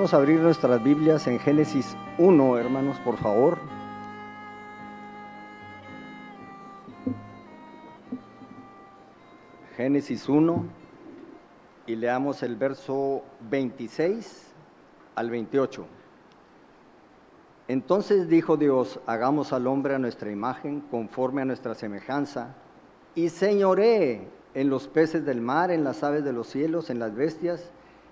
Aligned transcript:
Podemos 0.00 0.14
abrir 0.14 0.40
nuestras 0.40 0.82
Biblias 0.82 1.26
en 1.26 1.38
Génesis 1.38 1.94
1, 2.16 2.56
hermanos, 2.56 2.98
por 3.00 3.18
favor. 3.18 3.58
Génesis 9.76 10.26
1 10.26 10.64
y 11.86 11.96
leamos 11.96 12.42
el 12.42 12.56
verso 12.56 13.22
26 13.50 14.54
al 15.16 15.28
28. 15.28 15.84
Entonces 17.68 18.26
dijo 18.26 18.56
Dios, 18.56 19.00
hagamos 19.04 19.52
al 19.52 19.66
hombre 19.66 19.96
a 19.96 19.98
nuestra 19.98 20.30
imagen, 20.30 20.80
conforme 20.90 21.42
a 21.42 21.44
nuestra 21.44 21.74
semejanza, 21.74 22.54
y 23.14 23.28
señoré 23.28 24.28
en 24.54 24.70
los 24.70 24.88
peces 24.88 25.26
del 25.26 25.42
mar, 25.42 25.70
en 25.70 25.84
las 25.84 26.02
aves 26.02 26.24
de 26.24 26.32
los 26.32 26.46
cielos, 26.46 26.88
en 26.88 27.00
las 27.00 27.14
bestias, 27.14 27.70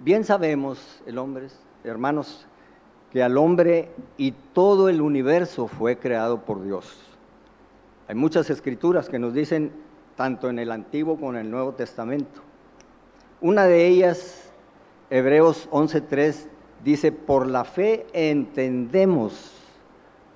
Bien 0.00 0.22
sabemos, 0.22 1.02
el 1.06 1.18
hombre, 1.18 1.48
hermanos, 1.82 2.46
que 3.10 3.20
al 3.22 3.36
hombre 3.36 3.90
y 4.16 4.30
todo 4.30 4.88
el 4.88 5.00
universo 5.00 5.66
fue 5.66 5.98
creado 5.98 6.44
por 6.44 6.62
Dios. 6.62 7.00
Hay 8.06 8.14
muchas 8.14 8.48
escrituras 8.48 9.08
que 9.08 9.18
nos 9.18 9.34
dicen, 9.34 9.72
tanto 10.14 10.50
en 10.50 10.60
el 10.60 10.70
Antiguo 10.70 11.16
como 11.16 11.30
en 11.30 11.38
el 11.38 11.50
Nuevo 11.50 11.72
Testamento. 11.72 12.42
Una 13.40 13.64
de 13.64 13.86
ellas, 13.86 14.52
Hebreos 15.10 15.68
11.3, 15.70 16.46
dice, 16.84 17.10
por 17.10 17.48
la 17.48 17.64
fe 17.64 18.06
entendemos 18.12 19.52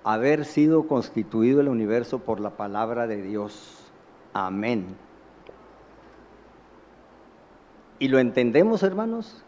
haber 0.03 0.45
sido 0.45 0.89
constituido 0.89 1.61
el 1.61 1.69
universo 1.69 2.19
por 2.19 2.41
la 2.41 2.51
palabra 2.51 3.07
de 3.07 3.23
Dios. 3.23 3.79
Amén. 4.33 4.97
Y 8.01 8.09
lo 8.09 8.19
entendemos, 8.19 8.83
hermanos, 8.83 9.45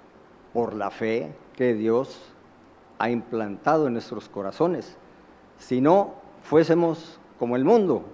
por 0.54 0.72
la 0.72 0.90
fe 0.90 1.34
que 1.54 1.74
Dios 1.74 2.22
ha 2.98 3.10
implantado 3.10 3.86
en 3.88 3.92
nuestros 3.92 4.30
corazones. 4.30 4.96
Si 5.58 5.82
no, 5.82 6.14
fuésemos 6.42 7.18
como 7.38 7.56
el 7.56 7.64
mundo, 7.64 8.04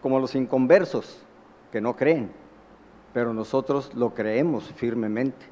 como 0.00 0.20
los 0.20 0.34
inconversos, 0.34 1.22
que 1.70 1.80
no 1.80 1.96
creen, 1.96 2.30
pero 3.12 3.34
nosotros 3.34 3.92
lo 3.94 4.14
creemos 4.14 4.64
firmemente. 4.76 5.46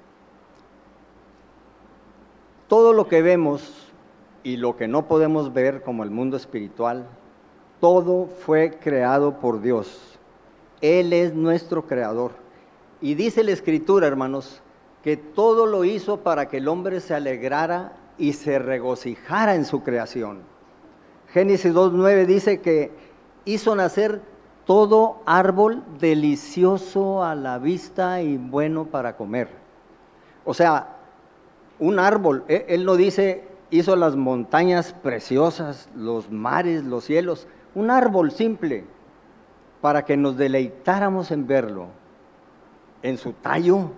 Todo 2.68 2.92
lo 2.92 3.08
que 3.08 3.20
vemos 3.20 3.88
y 4.44 4.56
lo 4.56 4.76
que 4.76 4.86
no 4.86 5.08
podemos 5.08 5.52
ver 5.52 5.82
como 5.82 6.04
el 6.04 6.10
mundo 6.10 6.36
espiritual, 6.36 7.06
todo 7.80 8.26
fue 8.26 8.78
creado 8.78 9.40
por 9.40 9.60
Dios. 9.60 10.18
Él 10.80 11.12
es 11.12 11.34
nuestro 11.34 11.86
creador. 11.86 12.32
Y 13.00 13.14
dice 13.14 13.42
la 13.42 13.50
escritura, 13.50 14.06
hermanos, 14.06 14.62
que 15.02 15.16
todo 15.16 15.66
lo 15.66 15.84
hizo 15.84 16.18
para 16.18 16.48
que 16.48 16.58
el 16.58 16.68
hombre 16.68 17.00
se 17.00 17.14
alegrara 17.14 17.92
y 18.18 18.34
se 18.34 18.58
regocijara 18.58 19.54
en 19.54 19.64
su 19.64 19.82
creación. 19.82 20.40
Génesis 21.28 21.72
2.9 21.72 22.26
dice 22.26 22.60
que 22.60 22.90
hizo 23.44 23.74
nacer 23.74 24.20
todo 24.66 25.22
árbol 25.26 25.82
delicioso 25.98 27.24
a 27.24 27.34
la 27.34 27.58
vista 27.58 28.20
y 28.20 28.36
bueno 28.36 28.86
para 28.86 29.16
comer. 29.16 29.48
O 30.44 30.54
sea, 30.54 30.96
un 31.78 31.98
árbol, 31.98 32.44
e, 32.48 32.66
él 32.68 32.84
no 32.84 32.96
dice 32.96 33.48
hizo 33.70 33.96
las 33.96 34.16
montañas 34.16 34.92
preciosas, 34.92 35.88
los 35.96 36.30
mares, 36.30 36.84
los 36.84 37.04
cielos, 37.04 37.46
un 37.74 37.90
árbol 37.90 38.32
simple 38.32 38.84
para 39.80 40.04
que 40.04 40.16
nos 40.16 40.36
deleitáramos 40.36 41.30
en 41.30 41.46
verlo, 41.46 41.86
en 43.02 43.16
su 43.16 43.32
tallo, 43.32 43.90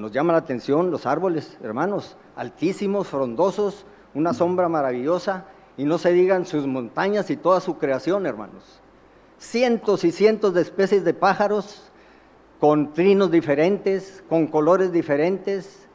nos 0.00 0.12
llama 0.12 0.32
la 0.32 0.38
atención 0.38 0.90
los 0.90 1.04
árboles, 1.04 1.58
hermanos, 1.62 2.16
altísimos, 2.34 3.08
frondosos, 3.08 3.84
una 4.14 4.32
sombra 4.32 4.68
maravillosa, 4.68 5.44
y 5.76 5.84
no 5.84 5.98
se 5.98 6.12
digan 6.12 6.46
sus 6.46 6.66
montañas 6.66 7.30
y 7.30 7.36
toda 7.36 7.60
su 7.60 7.78
creación, 7.78 8.26
hermanos. 8.26 8.80
Cientos 9.38 10.04
y 10.04 10.10
cientos 10.10 10.54
de 10.54 10.62
especies 10.62 11.04
de 11.04 11.14
pájaros 11.14 11.90
con 12.58 12.92
trinos 12.92 13.30
diferentes, 13.30 14.24
con 14.28 14.46
colores 14.46 14.90
diferentes, 14.90 15.86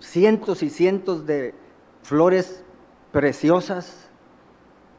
cientos 0.00 0.62
y 0.62 0.70
cientos 0.70 1.26
de 1.26 1.54
flores 2.02 2.64
preciosas, 3.12 4.08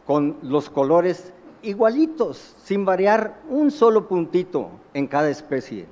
con 0.06 0.38
los 0.44 0.70
colores 0.70 1.34
igualitos, 1.64 2.56
sin 2.64 2.86
variar 2.86 3.42
un 3.50 3.72
solo 3.72 4.08
puntito 4.08 4.70
en 4.94 5.08
cada 5.08 5.30
especie. 5.30 5.88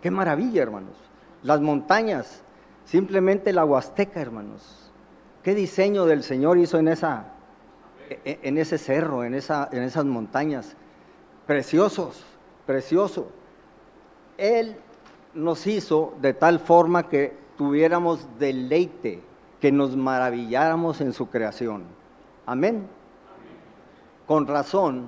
Qué 0.00 0.10
maravilla, 0.10 0.62
hermanos. 0.62 1.07
Las 1.42 1.60
montañas, 1.60 2.42
simplemente 2.84 3.52
la 3.52 3.64
Huasteca, 3.64 4.20
hermanos. 4.20 4.90
Qué 5.42 5.54
diseño 5.54 6.04
del 6.06 6.22
Señor 6.22 6.58
hizo 6.58 6.78
en, 6.78 6.88
esa, 6.88 7.26
e, 8.08 8.40
en 8.42 8.58
ese 8.58 8.78
cerro, 8.78 9.24
en, 9.24 9.34
esa, 9.34 9.68
en 9.72 9.82
esas 9.82 10.04
montañas. 10.04 10.76
Preciosos, 11.46 12.24
precioso. 12.66 13.28
Él 14.36 14.76
nos 15.34 15.66
hizo 15.66 16.14
de 16.20 16.34
tal 16.34 16.58
forma 16.58 17.08
que 17.08 17.36
tuviéramos 17.56 18.26
deleite, 18.38 19.22
que 19.60 19.72
nos 19.72 19.96
maravilláramos 19.96 21.00
en 21.00 21.12
su 21.12 21.28
creación. 21.28 21.84
Amén. 22.46 22.88
Con 24.26 24.46
razón, 24.46 25.06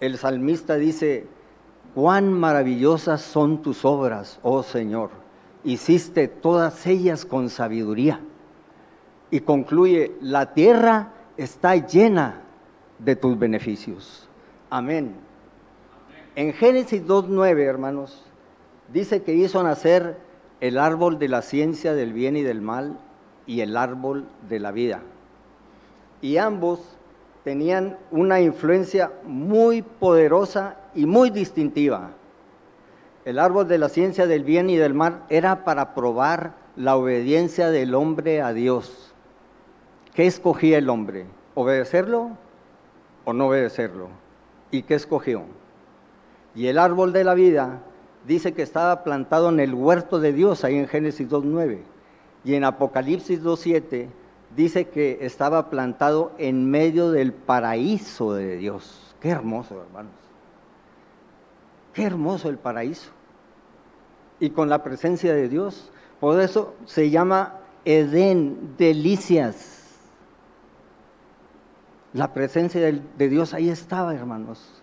el 0.00 0.16
salmista 0.16 0.76
dice, 0.76 1.26
cuán 1.94 2.32
maravillosas 2.32 3.20
son 3.20 3.62
tus 3.62 3.84
obras, 3.84 4.38
oh 4.42 4.62
Señor. 4.62 5.19
Hiciste 5.64 6.28
todas 6.28 6.86
ellas 6.86 7.24
con 7.24 7.50
sabiduría. 7.50 8.20
Y 9.30 9.40
concluye, 9.40 10.12
la 10.20 10.54
tierra 10.54 11.12
está 11.36 11.76
llena 11.76 12.42
de 12.98 13.16
tus 13.16 13.38
beneficios. 13.38 14.28
Amén. 14.68 15.14
En 16.36 16.52
Génesis 16.52 17.06
2.9, 17.06 17.58
hermanos, 17.60 18.24
dice 18.92 19.22
que 19.22 19.34
hizo 19.34 19.62
nacer 19.62 20.16
el 20.60 20.78
árbol 20.78 21.18
de 21.18 21.28
la 21.28 21.42
ciencia 21.42 21.94
del 21.94 22.12
bien 22.12 22.36
y 22.36 22.42
del 22.42 22.60
mal 22.60 22.98
y 23.46 23.60
el 23.60 23.76
árbol 23.76 24.26
de 24.48 24.60
la 24.60 24.70
vida. 24.70 25.02
Y 26.20 26.36
ambos 26.36 26.80
tenían 27.44 27.96
una 28.10 28.40
influencia 28.40 29.12
muy 29.24 29.82
poderosa 29.82 30.76
y 30.94 31.06
muy 31.06 31.30
distintiva. 31.30 32.10
El 33.24 33.38
árbol 33.38 33.68
de 33.68 33.78
la 33.78 33.88
ciencia 33.90 34.26
del 34.26 34.44
bien 34.44 34.70
y 34.70 34.76
del 34.76 34.94
mal 34.94 35.24
era 35.28 35.64
para 35.64 35.94
probar 35.94 36.54
la 36.74 36.96
obediencia 36.96 37.70
del 37.70 37.94
hombre 37.94 38.40
a 38.40 38.54
Dios. 38.54 39.12
¿Qué 40.14 40.26
escogía 40.26 40.78
el 40.78 40.88
hombre? 40.88 41.26
¿Obedecerlo 41.54 42.30
o 43.24 43.32
no 43.32 43.48
obedecerlo? 43.48 44.08
¿Y 44.70 44.82
qué 44.82 44.94
escogió? 44.94 45.42
Y 46.54 46.68
el 46.68 46.78
árbol 46.78 47.12
de 47.12 47.24
la 47.24 47.34
vida 47.34 47.80
dice 48.26 48.54
que 48.54 48.62
estaba 48.62 49.04
plantado 49.04 49.50
en 49.50 49.60
el 49.60 49.74
huerto 49.74 50.18
de 50.18 50.32
Dios, 50.32 50.64
ahí 50.64 50.76
en 50.76 50.88
Génesis 50.88 51.28
2.9. 51.28 51.80
Y 52.44 52.54
en 52.54 52.64
Apocalipsis 52.64 53.42
2.7 53.42 54.08
dice 54.56 54.88
que 54.88 55.18
estaba 55.20 55.68
plantado 55.68 56.32
en 56.38 56.70
medio 56.70 57.10
del 57.10 57.32
paraíso 57.34 58.32
de 58.32 58.56
Dios. 58.56 59.14
Qué 59.20 59.28
hermoso, 59.28 59.82
hermanos. 59.82 60.12
Qué 62.00 62.06
hermoso 62.06 62.48
el 62.48 62.56
paraíso. 62.56 63.10
Y 64.38 64.48
con 64.48 64.70
la 64.70 64.82
presencia 64.82 65.34
de 65.34 65.50
Dios. 65.50 65.92
Por 66.18 66.40
eso 66.40 66.72
se 66.86 67.10
llama 67.10 67.56
Edén, 67.84 68.74
delicias. 68.78 69.98
La 72.14 72.32
presencia 72.32 72.80
de 72.80 73.28
Dios 73.28 73.52
ahí 73.52 73.68
estaba, 73.68 74.14
hermanos. 74.14 74.82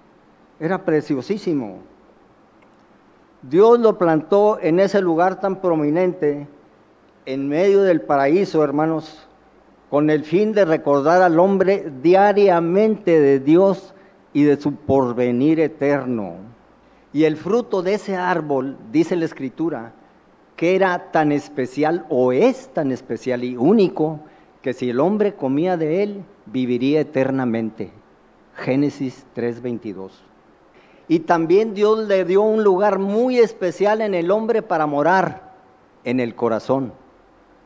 Era 0.59 0.85
preciosísimo. 0.85 1.79
Dios 3.41 3.79
lo 3.79 3.97
plantó 3.97 4.59
en 4.61 4.79
ese 4.79 5.01
lugar 5.01 5.39
tan 5.39 5.59
prominente, 5.59 6.47
en 7.25 7.49
medio 7.49 7.81
del 7.81 8.01
paraíso, 8.01 8.63
hermanos, 8.63 9.27
con 9.89 10.11
el 10.11 10.23
fin 10.23 10.53
de 10.53 10.65
recordar 10.65 11.23
al 11.23 11.39
hombre 11.39 11.91
diariamente 12.03 13.19
de 13.19 13.39
Dios 13.39 13.95
y 14.33 14.43
de 14.43 14.57
su 14.57 14.75
porvenir 14.75 15.59
eterno. 15.59 16.56
Y 17.13 17.23
el 17.23 17.37
fruto 17.37 17.81
de 17.81 17.93
ese 17.95 18.15
árbol, 18.15 18.77
dice 18.91 19.15
la 19.15 19.25
escritura, 19.25 19.93
que 20.55 20.75
era 20.75 21.11
tan 21.11 21.31
especial 21.31 22.05
o 22.09 22.31
es 22.31 22.69
tan 22.69 22.91
especial 22.91 23.43
y 23.43 23.55
único 23.55 24.19
que 24.61 24.73
si 24.73 24.89
el 24.89 24.99
hombre 24.99 25.35
comía 25.35 25.77
de 25.77 26.03
él, 26.03 26.23
viviría 26.45 26.99
eternamente. 26.99 27.91
Génesis 28.55 29.25
3:22. 29.35 30.11
Y 31.07 31.19
también 31.19 31.73
Dios 31.73 32.07
le 32.07 32.25
dio 32.25 32.41
un 32.41 32.63
lugar 32.63 32.99
muy 32.99 33.37
especial 33.37 34.01
en 34.01 34.13
el 34.13 34.29
hombre 34.31 34.61
para 34.61 34.87
morar, 34.87 35.53
en 36.03 36.19
el 36.19 36.35
corazón, 36.35 36.91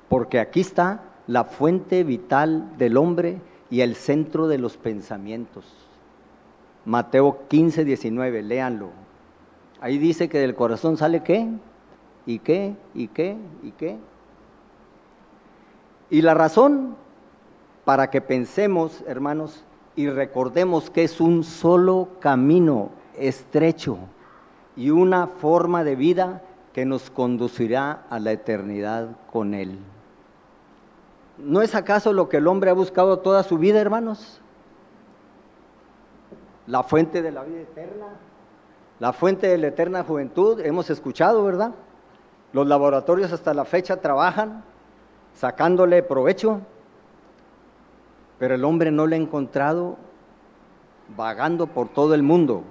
porque 0.10 0.40
aquí 0.40 0.60
está 0.60 1.02
la 1.28 1.46
fuente 1.46 2.04
vital 2.04 2.78
del 2.78 2.98
hombre 2.98 3.42
y 3.72 3.82
el 3.82 3.96
centro 3.96 4.48
de 4.48 4.58
los 4.58 4.78
pensamientos. 4.78 5.66
Mateo 6.86 7.48
15, 7.48 7.86
19, 7.86 8.44
léanlo. 8.44 8.90
Ahí 9.82 9.98
dice 9.98 10.30
que 10.30 10.40
del 10.40 10.56
corazón 10.56 10.96
sale 10.96 11.24
qué, 11.24 11.50
y 12.26 12.40
qué, 12.40 12.76
y 12.94 13.08
qué, 13.08 13.36
y 13.64 13.72
qué. 13.72 13.98
Y 16.12 16.22
la 16.22 16.36
razón 16.36 16.96
para 17.84 18.12
que 18.12 18.22
pensemos, 18.22 19.04
hermanos, 19.08 19.64
y 19.96 20.08
recordemos 20.08 20.90
que 20.90 21.04
es 21.04 21.20
un 21.20 21.44
solo 21.44 22.10
camino 22.20 22.90
estrecho 23.18 23.98
y 24.76 24.92
una 24.92 25.28
forma 25.28 25.84
de 25.84 25.96
vida 25.96 26.44
que 26.74 26.86
nos 26.86 27.10
conducirá 27.10 28.04
a 28.10 28.20
la 28.20 28.32
eternidad 28.32 29.18
con 29.32 29.54
Él. 29.54 29.80
¿No 31.38 31.62
es 31.62 31.76
acaso 31.76 32.14
lo 32.14 32.30
que 32.30 32.38
el 32.38 32.48
hombre 32.48 32.70
ha 32.70 32.74
buscado 32.74 33.20
toda 33.20 33.44
su 33.44 33.58
vida, 33.58 33.82
hermanos? 33.82 34.40
La 36.68 36.84
fuente 36.84 37.22
de 37.22 37.32
la 37.32 37.44
vida 37.44 37.62
eterna, 37.62 38.06
la 39.02 39.14
fuente 39.14 39.48
de 39.48 39.58
la 39.58 39.70
eterna 39.70 40.04
juventud, 40.04 40.60
hemos 40.60 40.92
escuchado, 40.92 41.44
¿verdad? 41.44 41.72
Los 42.54 42.68
laboratorios 42.68 43.34
hasta 43.34 43.52
la 43.56 43.66
fecha 43.66 43.98
trabajan 43.98 44.64
sacándole 45.34 46.04
provecho, 46.04 46.62
pero 48.38 48.54
el 48.54 48.64
hombre 48.64 48.92
no 48.92 49.08
le 49.08 49.16
ha 49.16 49.20
encontrado 49.20 49.98
vagando 51.18 51.66
por 51.66 51.90
todo 51.90 52.14
el 52.14 52.22
mundo. 52.22 52.62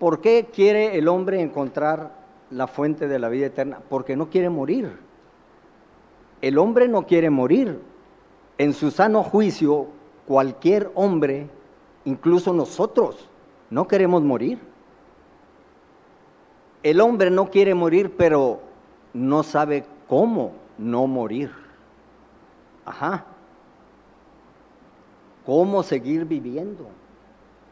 ¿Por 0.00 0.20
qué 0.20 0.48
quiere 0.52 0.98
el 0.98 1.06
hombre 1.06 1.40
encontrar 1.40 2.14
la 2.50 2.66
fuente 2.66 3.06
de 3.06 3.18
la 3.20 3.28
vida 3.28 3.46
eterna? 3.46 3.78
Porque 3.88 4.16
no 4.16 4.28
quiere 4.28 4.50
morir. 4.50 4.90
El 6.40 6.58
hombre 6.58 6.88
no 6.88 7.06
quiere 7.06 7.30
morir. 7.30 7.80
En 8.58 8.72
su 8.72 8.90
sano 8.90 9.22
juicio, 9.22 9.86
cualquier 10.28 10.92
hombre, 10.94 11.48
incluso 12.04 12.52
nosotros, 12.52 13.26
no 13.70 13.88
queremos 13.88 14.22
morir. 14.22 14.58
El 16.82 17.00
hombre 17.00 17.30
no 17.30 17.48
quiere 17.48 17.74
morir, 17.74 18.14
pero 18.14 18.60
no 19.14 19.42
sabe 19.42 19.86
cómo 20.06 20.52
no 20.76 21.06
morir. 21.06 21.50
Ajá. 22.84 23.24
¿Cómo 25.46 25.82
seguir 25.82 26.26
viviendo? 26.26 26.88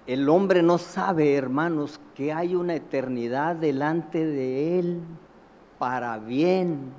El 0.07 0.27
hombre 0.31 0.63
no 0.63 0.79
sabe, 0.79 1.35
hermanos, 1.35 2.01
que 2.15 2.33
hay 2.33 2.55
una 2.55 2.75
eternidad 2.75 3.55
delante 3.57 4.25
de 4.25 4.79
él 4.79 5.03
para 5.79 6.19
bien 6.19 6.91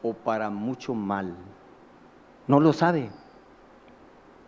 o 0.00 0.12
para 0.12 0.48
mucho 0.48 0.94
mal. 0.94 1.34
No 2.46 2.60
lo 2.60 2.72
sabe. 2.72 3.10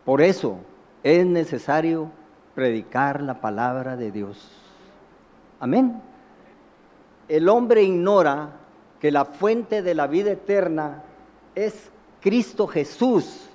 Por 0.09 0.23
eso 0.23 0.57
es 1.03 1.27
necesario 1.27 2.11
predicar 2.55 3.21
la 3.21 3.43
palabra 3.43 3.95
de 3.95 4.11
Dios. 4.11 4.51
Amén. 5.61 6.01
El 7.29 7.47
hombre 7.51 7.83
ignora 7.83 8.53
que 9.01 9.13
la 9.13 9.27
fuente 9.27 9.83
de 9.83 9.95
la 9.95 10.07
vida 10.07 10.31
eterna 10.31 11.03
es 11.55 11.91
Cristo 12.23 12.67
Jesús. 12.67 13.51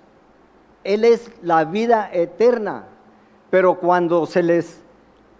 Él 0.83 1.05
es 1.05 1.31
la 1.41 1.65
vida 1.65 2.11
eterna. 2.13 2.83
Pero 3.49 3.79
cuando 3.79 4.27
se 4.27 4.43
les 4.43 4.79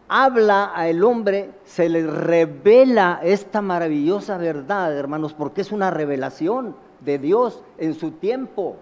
habla 0.08 0.66
al 0.66 1.04
hombre, 1.04 1.52
se 1.64 1.90
les 1.90 2.12
revela 2.12 3.20
esta 3.22 3.62
maravillosa 3.62 4.40
verdad, 4.40 4.98
hermanos, 4.98 5.36
porque 5.36 5.62
es 5.62 5.72
una 5.72 5.92
revelación 5.92 6.76
de 7.02 7.20
Dios 7.20 7.62
en 7.78 7.94
su 7.94 8.14
tiempo. 8.14 8.78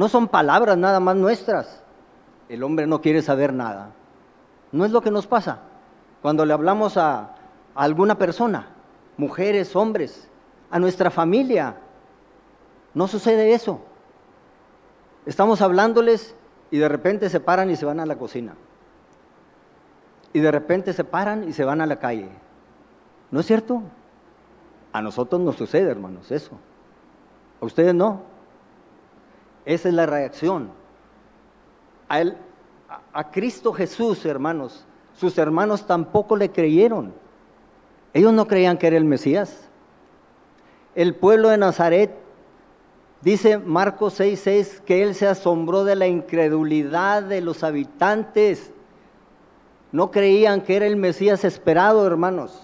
No 0.00 0.08
son 0.08 0.28
palabras 0.28 0.78
nada 0.78 0.98
más 0.98 1.14
nuestras. 1.14 1.82
El 2.48 2.62
hombre 2.62 2.86
no 2.86 3.02
quiere 3.02 3.20
saber 3.20 3.52
nada. 3.52 3.90
No 4.72 4.86
es 4.86 4.92
lo 4.92 5.02
que 5.02 5.10
nos 5.10 5.26
pasa 5.26 5.58
cuando 6.22 6.46
le 6.46 6.54
hablamos 6.54 6.96
a, 6.96 7.34
alguna 7.74 8.16
persona, 8.16 8.68
mujeres, 9.18 9.76
hombres, 9.76 10.26
a 10.70 10.78
nuestra 10.78 11.10
familia. 11.10 11.76
No 12.94 13.08
sucede 13.08 13.52
eso. 13.52 13.82
Estamos 15.26 15.60
hablándoles 15.60 16.34
y 16.70 16.78
de 16.78 16.88
repente 16.88 17.28
se 17.28 17.38
paran 17.38 17.70
y 17.70 17.76
se 17.76 17.84
van 17.84 18.00
a 18.00 18.06
la 18.06 18.16
cocina. 18.16 18.54
Y 20.32 20.40
de 20.40 20.50
repente 20.50 20.94
se 20.94 21.04
paran 21.04 21.46
y 21.46 21.52
se 21.52 21.64
van 21.64 21.82
a 21.82 21.86
la 21.86 21.98
calle. 21.98 22.30
¿No 23.30 23.40
es 23.40 23.44
cierto? 23.44 23.82
A 24.94 25.02
nosotros 25.02 25.42
nos 25.42 25.56
sucede, 25.56 25.90
hermanos, 25.90 26.30
eso. 26.30 26.52
A 27.60 27.66
ustedes 27.66 27.94
no. 27.94 28.29
Esa 29.64 29.88
es 29.88 29.94
la 29.94 30.06
reacción. 30.06 30.70
A, 32.08 32.20
él, 32.20 32.36
a 33.12 33.30
Cristo 33.30 33.72
Jesús, 33.72 34.24
hermanos, 34.24 34.84
sus 35.14 35.38
hermanos 35.38 35.86
tampoco 35.86 36.36
le 36.36 36.50
creyeron. 36.50 37.12
Ellos 38.12 38.32
no 38.32 38.46
creían 38.46 38.78
que 38.78 38.86
era 38.88 38.96
el 38.96 39.04
Mesías. 39.04 39.68
El 40.94 41.14
pueblo 41.14 41.50
de 41.50 41.58
Nazaret 41.58 42.20
Dice 43.22 43.58
Marcos 43.58 44.18
6:6 44.18 44.80
que 44.80 45.02
él 45.02 45.14
se 45.14 45.26
asombró 45.26 45.84
de 45.84 45.94
la 45.94 46.06
incredulidad 46.06 47.22
de 47.22 47.42
los 47.42 47.62
habitantes. 47.62 48.72
No 49.92 50.10
creían 50.10 50.62
que 50.62 50.76
era 50.76 50.86
el 50.86 50.96
Mesías 50.96 51.44
esperado, 51.44 52.06
hermanos. 52.06 52.62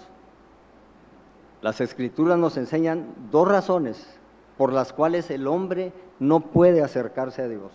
Las 1.61 1.80
escrituras 1.80 2.38
nos 2.38 2.56
enseñan 2.56 3.06
dos 3.30 3.49
razones 3.49 4.15
por 4.56 4.72
las 4.72 4.92
cuales 4.92 5.30
el 5.30 5.46
hombre 5.46 5.92
no 6.18 6.40
puede 6.40 6.82
acercarse 6.82 7.42
a 7.42 7.48
Dios. 7.48 7.72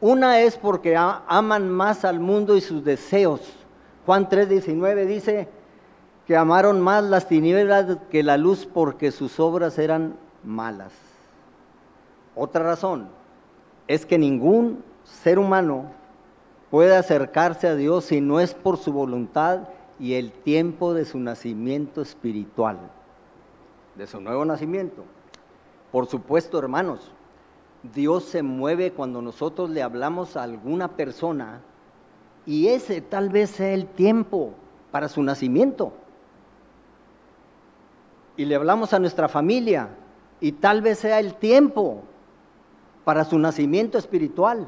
Una 0.00 0.40
es 0.40 0.56
porque 0.56 0.96
aman 0.96 1.68
más 1.68 2.04
al 2.04 2.20
mundo 2.20 2.56
y 2.56 2.60
sus 2.60 2.84
deseos. 2.84 3.40
Juan 4.06 4.28
3:19 4.28 5.06
dice 5.06 5.48
que 6.26 6.36
amaron 6.36 6.80
más 6.80 7.04
las 7.04 7.26
tinieblas 7.26 7.98
que 8.10 8.22
la 8.22 8.36
luz 8.36 8.66
porque 8.66 9.10
sus 9.10 9.40
obras 9.40 9.78
eran 9.78 10.16
malas. 10.44 10.92
Otra 12.36 12.62
razón 12.62 13.08
es 13.88 14.06
que 14.06 14.18
ningún 14.18 14.84
ser 15.04 15.38
humano 15.38 15.86
puede 16.70 16.94
acercarse 16.94 17.66
a 17.66 17.74
Dios 17.74 18.04
si 18.04 18.20
no 18.20 18.40
es 18.40 18.54
por 18.54 18.76
su 18.76 18.92
voluntad 18.92 19.68
y 19.98 20.14
el 20.14 20.30
tiempo 20.30 20.94
de 20.94 21.04
su 21.04 21.18
nacimiento 21.18 22.02
espiritual, 22.02 22.78
de 23.96 24.06
su 24.06 24.20
nuevo 24.20 24.44
nacimiento. 24.44 25.02
Por 25.92 26.06
supuesto, 26.06 26.58
hermanos, 26.58 27.10
Dios 27.94 28.24
se 28.24 28.42
mueve 28.42 28.92
cuando 28.92 29.22
nosotros 29.22 29.70
le 29.70 29.82
hablamos 29.82 30.36
a 30.36 30.42
alguna 30.42 30.88
persona 30.88 31.60
y 32.44 32.68
ese 32.68 33.00
tal 33.00 33.28
vez 33.28 33.50
sea 33.50 33.72
el 33.72 33.86
tiempo 33.86 34.52
para 34.90 35.08
su 35.08 35.22
nacimiento. 35.22 35.92
Y 38.36 38.44
le 38.44 38.54
hablamos 38.54 38.92
a 38.92 38.98
nuestra 38.98 39.28
familia 39.28 39.88
y 40.40 40.52
tal 40.52 40.82
vez 40.82 40.98
sea 40.98 41.20
el 41.20 41.34
tiempo 41.34 42.02
para 43.04 43.24
su 43.24 43.38
nacimiento 43.38 43.98
espiritual. 43.98 44.66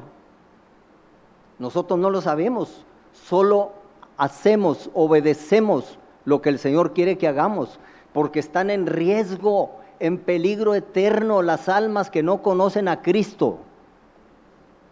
Nosotros 1.59 1.99
no 1.99 2.09
lo 2.09 2.21
sabemos, 2.21 2.85
solo 3.13 3.73
hacemos, 4.17 4.89
obedecemos 4.93 5.97
lo 6.25 6.41
que 6.41 6.49
el 6.49 6.59
Señor 6.59 6.93
quiere 6.93 7.17
que 7.17 7.27
hagamos, 7.27 7.79
porque 8.13 8.39
están 8.39 8.69
en 8.69 8.87
riesgo, 8.87 9.80
en 10.01 10.17
peligro 10.17 10.73
eterno 10.73 11.43
las 11.43 11.69
almas 11.69 12.09
que 12.09 12.23
no 12.23 12.41
conocen 12.41 12.87
a 12.87 13.03
Cristo. 13.03 13.59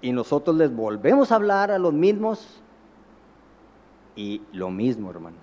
Y 0.02 0.12
nosotros 0.12 0.56
les 0.56 0.74
volvemos 0.74 1.32
a 1.32 1.36
hablar 1.36 1.72
a 1.72 1.80
los 1.80 1.94
mismos 1.94 2.62
y 4.16 4.44
lo 4.52 4.70
mismo, 4.70 5.10
hermanos. 5.10 5.40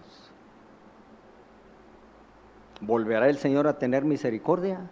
¿Volverá 2.81 3.29
el 3.29 3.39
Señor 3.39 3.67
a 3.67 3.77
tener 3.77 4.05
misericordia? 4.05 4.89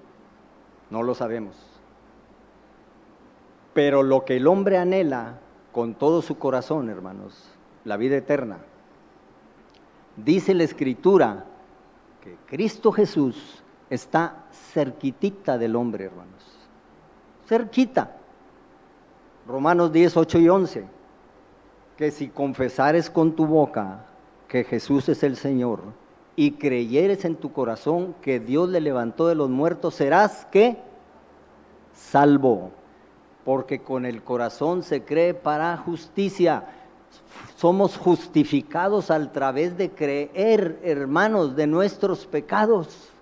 No 0.91 1.05
lo 1.05 1.15
sabemos. 1.15 1.55
Pero 3.75 4.03
lo 4.03 4.25
que 4.25 4.39
el 4.39 4.49
hombre 4.49 4.79
anhela 4.79 5.39
con 5.71 5.95
todo 5.95 6.21
su 6.21 6.37
corazón, 6.37 6.91
hermanos, 6.91 7.49
la 7.85 7.97
vida 7.97 8.17
eterna, 8.17 8.59
dice 10.17 10.53
la 10.53 10.65
escritura 10.65 11.45
que 12.21 12.37
Cristo 12.49 12.91
Jesús 12.91 13.64
está 13.95 14.45
cerquitita 14.73 15.59
del 15.59 15.77
hombre, 15.77 16.05
hermanos. 16.05 16.43
Cerquita. 17.47 18.17
Romanos 19.47 19.93
10, 19.93 20.17
8 20.17 20.39
y 20.39 20.49
11. 20.49 20.85
Que 21.97 22.11
si 22.11 22.29
confesares 22.29 23.11
con 23.11 23.37
tu 23.37 23.47
boca 23.47 24.07
que 24.49 24.65
Jesús 24.65 25.09
es 25.09 25.23
el 25.23 25.37
Señor 25.37 25.81
y 26.37 26.53
creyeres 26.53 27.25
en 27.25 27.37
tu 27.37 27.53
corazón 27.53 28.15
que 28.21 28.41
Dios 28.41 28.69
le 28.69 28.81
levantó 28.81 29.29
de 29.29 29.35
los 29.35 29.51
muertos, 29.51 29.95
serás 29.95 30.47
que 30.47 30.79
salvo. 31.95 32.73
Porque 33.45 33.83
con 33.83 34.07
el 34.07 34.23
corazón 34.23 34.83
se 34.83 35.05
cree 35.05 35.35
para 35.35 35.77
justicia. 35.77 36.65
Somos 37.57 37.97
justificados 37.97 39.11
a 39.11 39.33
través 39.33 39.77
de 39.77 39.91
creer, 39.91 40.81
hermanos, 40.83 41.55
de 41.55 41.67
nuestros 41.67 42.27
pecados. 42.27 43.14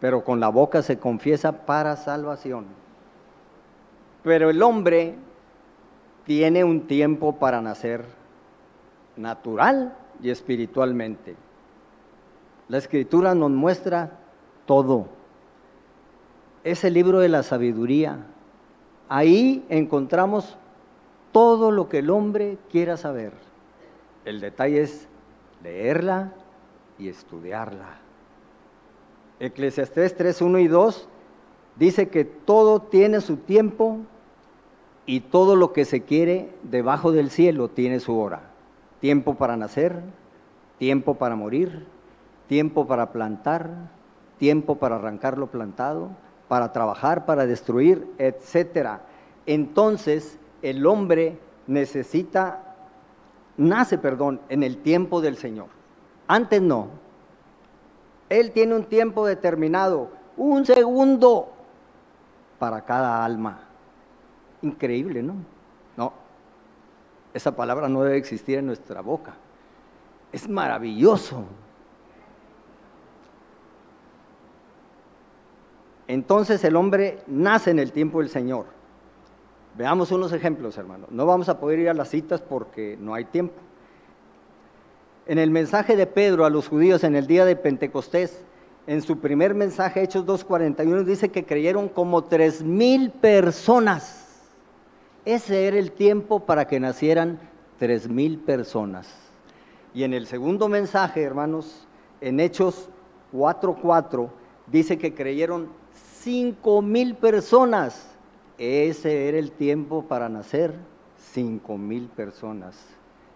Pero 0.00 0.24
con 0.24 0.40
la 0.40 0.48
boca 0.48 0.82
se 0.82 0.98
confiesa 0.98 1.66
para 1.66 1.96
salvación. 1.96 2.66
Pero 4.22 4.50
el 4.50 4.62
hombre 4.62 5.14
tiene 6.24 6.62
un 6.64 6.86
tiempo 6.86 7.36
para 7.36 7.60
nacer 7.60 8.04
natural 9.16 9.94
y 10.22 10.30
espiritualmente. 10.30 11.36
La 12.68 12.78
escritura 12.78 13.34
nos 13.34 13.50
muestra 13.50 14.12
todo. 14.66 15.06
Es 16.64 16.84
el 16.84 16.94
libro 16.94 17.20
de 17.20 17.28
la 17.28 17.42
sabiduría. 17.42 18.26
Ahí 19.08 19.64
encontramos 19.68 20.56
todo 21.32 21.70
lo 21.70 21.88
que 21.88 21.98
el 21.98 22.10
hombre 22.10 22.58
quiera 22.70 22.96
saber. 22.96 23.32
El 24.24 24.40
detalle 24.40 24.82
es 24.82 25.08
leerla 25.62 26.32
y 26.98 27.08
estudiarla. 27.08 28.07
Eclesiastés 29.40 30.16
3, 30.16 30.42
1 30.42 30.58
y 30.58 30.68
2 30.68 31.08
dice 31.76 32.08
que 32.08 32.24
todo 32.24 32.82
tiene 32.82 33.20
su 33.20 33.36
tiempo 33.36 33.98
y 35.06 35.20
todo 35.20 35.56
lo 35.56 35.72
que 35.72 35.84
se 35.84 36.02
quiere 36.02 36.52
debajo 36.64 37.12
del 37.12 37.30
cielo 37.30 37.68
tiene 37.68 38.00
su 38.00 38.18
hora. 38.18 38.42
Tiempo 39.00 39.36
para 39.36 39.56
nacer, 39.56 40.02
tiempo 40.78 41.14
para 41.14 41.36
morir, 41.36 41.86
tiempo 42.48 42.86
para 42.86 43.12
plantar, 43.12 43.90
tiempo 44.38 44.76
para 44.76 44.96
arrancar 44.96 45.38
lo 45.38 45.46
plantado, 45.46 46.10
para 46.48 46.72
trabajar, 46.72 47.26
para 47.26 47.46
destruir, 47.46 48.06
etc. 48.18 49.00
Entonces 49.46 50.38
el 50.62 50.84
hombre 50.86 51.38
necesita, 51.66 52.74
nace, 53.56 53.98
perdón, 53.98 54.40
en 54.48 54.62
el 54.62 54.78
tiempo 54.78 55.20
del 55.20 55.36
Señor. 55.36 55.68
Antes 56.26 56.60
no. 56.60 56.88
Él 58.28 58.52
tiene 58.52 58.74
un 58.74 58.84
tiempo 58.84 59.26
determinado, 59.26 60.10
un 60.36 60.66
segundo 60.66 61.52
para 62.58 62.84
cada 62.84 63.24
alma. 63.24 63.60
Increíble, 64.62 65.22
¿no? 65.22 65.34
No, 65.96 66.12
esa 67.32 67.54
palabra 67.54 67.88
no 67.88 68.02
debe 68.02 68.16
existir 68.16 68.58
en 68.58 68.66
nuestra 68.66 69.00
boca. 69.00 69.34
Es 70.32 70.48
maravilloso. 70.48 71.44
Entonces 76.06 76.64
el 76.64 76.74
hombre 76.76 77.22
nace 77.26 77.70
en 77.70 77.78
el 77.78 77.92
tiempo 77.92 78.20
del 78.20 78.30
Señor. 78.30 78.66
Veamos 79.76 80.10
unos 80.10 80.32
ejemplos, 80.32 80.76
hermanos. 80.78 81.10
No 81.12 81.26
vamos 81.26 81.48
a 81.48 81.60
poder 81.60 81.78
ir 81.78 81.88
a 81.88 81.94
las 81.94 82.08
citas 82.08 82.40
porque 82.40 82.96
no 82.98 83.14
hay 83.14 83.26
tiempo. 83.26 83.54
En 85.28 85.38
el 85.38 85.50
mensaje 85.50 85.94
de 85.94 86.06
Pedro 86.06 86.46
a 86.46 86.50
los 86.50 86.68
judíos 86.68 87.04
en 87.04 87.14
el 87.14 87.26
día 87.26 87.44
de 87.44 87.54
Pentecostés, 87.54 88.40
en 88.86 89.02
su 89.02 89.18
primer 89.18 89.54
mensaje, 89.54 90.02
Hechos 90.02 90.24
2.41, 90.24 91.04
dice 91.04 91.28
que 91.28 91.44
creyeron 91.44 91.90
como 91.90 92.24
tres 92.24 92.62
mil 92.62 93.10
personas. 93.10 94.26
Ese 95.26 95.66
era 95.66 95.78
el 95.78 95.92
tiempo 95.92 96.40
para 96.40 96.66
que 96.66 96.80
nacieran 96.80 97.38
tres 97.78 98.08
mil 98.08 98.38
personas. 98.38 99.06
Y 99.92 100.04
en 100.04 100.14
el 100.14 100.26
segundo 100.26 100.66
mensaje, 100.66 101.22
hermanos, 101.22 101.86
en 102.22 102.40
Hechos 102.40 102.88
4.4, 103.34 104.30
dice 104.66 104.96
que 104.96 105.12
creyeron 105.12 105.68
cinco 106.22 106.80
mil 106.80 107.14
personas. 107.16 108.16
Ese 108.56 109.28
era 109.28 109.36
el 109.38 109.52
tiempo 109.52 110.04
para 110.04 110.30
nacer 110.30 110.72
cinco 111.18 111.76
mil 111.76 112.08
personas. 112.08 112.82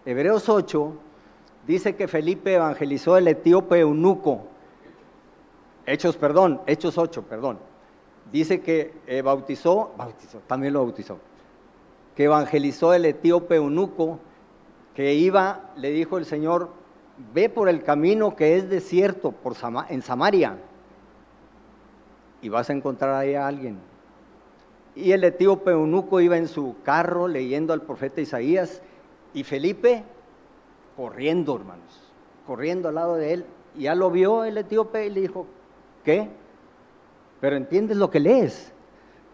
Hebreos 0.07 0.49
8 0.49 1.12
dice 1.67 1.95
que 1.95 2.07
Felipe 2.07 2.55
evangelizó 2.55 3.17
el 3.17 3.27
etíope 3.27 3.79
eunuco. 3.79 4.47
Hechos, 5.85 6.17
perdón, 6.17 6.61
Hechos 6.65 6.97
8, 6.97 7.23
perdón. 7.23 7.59
Dice 8.31 8.61
que 8.61 8.93
eh, 9.05 9.21
bautizó, 9.21 9.91
bautizó, 9.97 10.39
también 10.47 10.73
lo 10.73 10.83
bautizó 10.83 11.19
que 12.15 12.25
evangelizó 12.25 12.93
el 12.93 13.05
etíope 13.05 13.55
eunuco, 13.55 14.19
que 14.95 15.15
iba, 15.15 15.71
le 15.75 15.89
dijo 15.91 16.17
el 16.17 16.25
Señor, 16.25 16.69
ve 17.33 17.49
por 17.49 17.69
el 17.69 17.83
camino 17.83 18.35
que 18.35 18.57
es 18.57 18.69
desierto 18.69 19.33
en 19.89 20.01
Samaria 20.01 20.57
y 22.41 22.49
vas 22.49 22.69
a 22.69 22.73
encontrar 22.73 23.15
ahí 23.15 23.33
a 23.33 23.47
alguien. 23.47 23.79
Y 24.95 25.11
el 25.11 25.23
etíope 25.23 25.71
eunuco 25.71 26.21
iba 26.21 26.37
en 26.37 26.47
su 26.47 26.75
carro 26.83 27.27
leyendo 27.27 27.73
al 27.73 27.81
profeta 27.81 28.21
Isaías 28.21 28.81
y 29.33 29.43
Felipe 29.43 30.03
corriendo, 30.95 31.55
hermanos, 31.55 32.13
corriendo 32.45 32.89
al 32.89 32.95
lado 32.95 33.15
de 33.15 33.33
él. 33.33 33.45
Y 33.75 33.83
ya 33.83 33.95
lo 33.95 34.11
vio 34.11 34.43
el 34.43 34.57
etíope 34.57 35.05
y 35.05 35.09
le 35.09 35.21
dijo, 35.21 35.47
¿qué? 36.03 36.29
¿Pero 37.41 37.55
entiendes 37.55 37.97
lo 37.97 38.09
que 38.09 38.19
lees? 38.19 38.71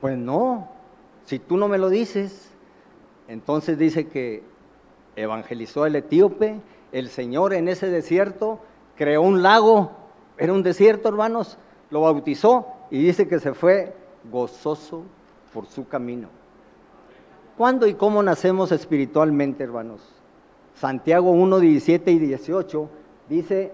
Pues 0.01 0.17
no, 0.17 0.69
si 1.25 1.39
tú 1.39 1.57
no 1.57 1.67
me 1.67 1.77
lo 1.77 1.89
dices. 1.89 2.51
Entonces 3.27 3.77
dice 3.77 4.07
que 4.07 4.43
evangelizó 5.15 5.85
el 5.85 5.95
etíope, 5.95 6.59
el 6.91 7.09
Señor 7.09 7.53
en 7.53 7.67
ese 7.67 7.87
desierto 7.87 8.59
creó 8.95 9.21
un 9.21 9.43
lago, 9.43 9.91
era 10.37 10.53
un 10.53 10.63
desierto 10.63 11.09
hermanos, 11.09 11.57
lo 11.91 12.01
bautizó 12.01 12.67
y 12.89 13.03
dice 13.03 13.27
que 13.27 13.39
se 13.39 13.53
fue 13.53 13.95
gozoso 14.31 15.03
por 15.53 15.67
su 15.67 15.87
camino. 15.87 16.29
¿Cuándo 17.57 17.85
y 17.87 17.93
cómo 17.93 18.23
nacemos 18.23 18.71
espiritualmente 18.71 19.63
hermanos? 19.63 20.18
Santiago 20.79 21.31
1, 21.31 21.59
17 21.59 22.11
y 22.11 22.19
18 22.19 22.89
dice, 23.27 23.73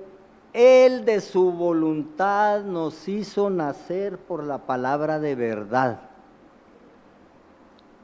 Él 0.53 1.05
de 1.05 1.21
su 1.21 1.51
voluntad 1.51 2.63
nos 2.63 3.07
hizo 3.07 3.49
nacer 3.49 4.17
por 4.17 4.43
la 4.43 4.59
palabra 4.59 5.19
de 5.19 5.35
verdad 5.35 5.99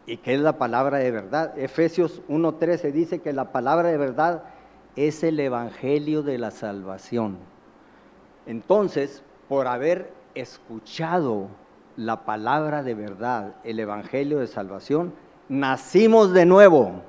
¿Y 0.06 0.18
qué 0.18 0.34
es 0.34 0.42
la 0.42 0.58
palabra 0.58 0.98
de 0.98 1.12
verdad? 1.12 1.58
Efesios 1.58 2.22
1.13 2.28 2.92
dice 2.92 3.20
que 3.20 3.34
la 3.34 3.52
palabra 3.52 3.90
de 3.90 3.98
verdad 3.98 4.44
es 4.96 5.24
el 5.24 5.40
evangelio 5.40 6.24
de 6.24 6.38
la 6.38 6.52
salvación. 6.52 7.38
Entonces, 8.46 9.24
por 9.48 9.68
haber 9.68 10.12
escuchado 10.34 11.48
la 11.96 12.26
palabra 12.26 12.84
de 12.84 12.96
verdad, 12.96 13.56
el 13.64 13.80
evangelio 13.80 14.40
de 14.40 14.48
salvación, 14.48 15.14
nacimos 15.48 16.34
de 16.34 16.46
nuevo. 16.46 17.04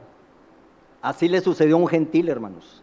Así 1.03 1.29
le 1.29 1.41
sucedió 1.41 1.77
a 1.77 1.81
un 1.81 1.89
gentil, 1.89 2.29
hermanos. 2.29 2.83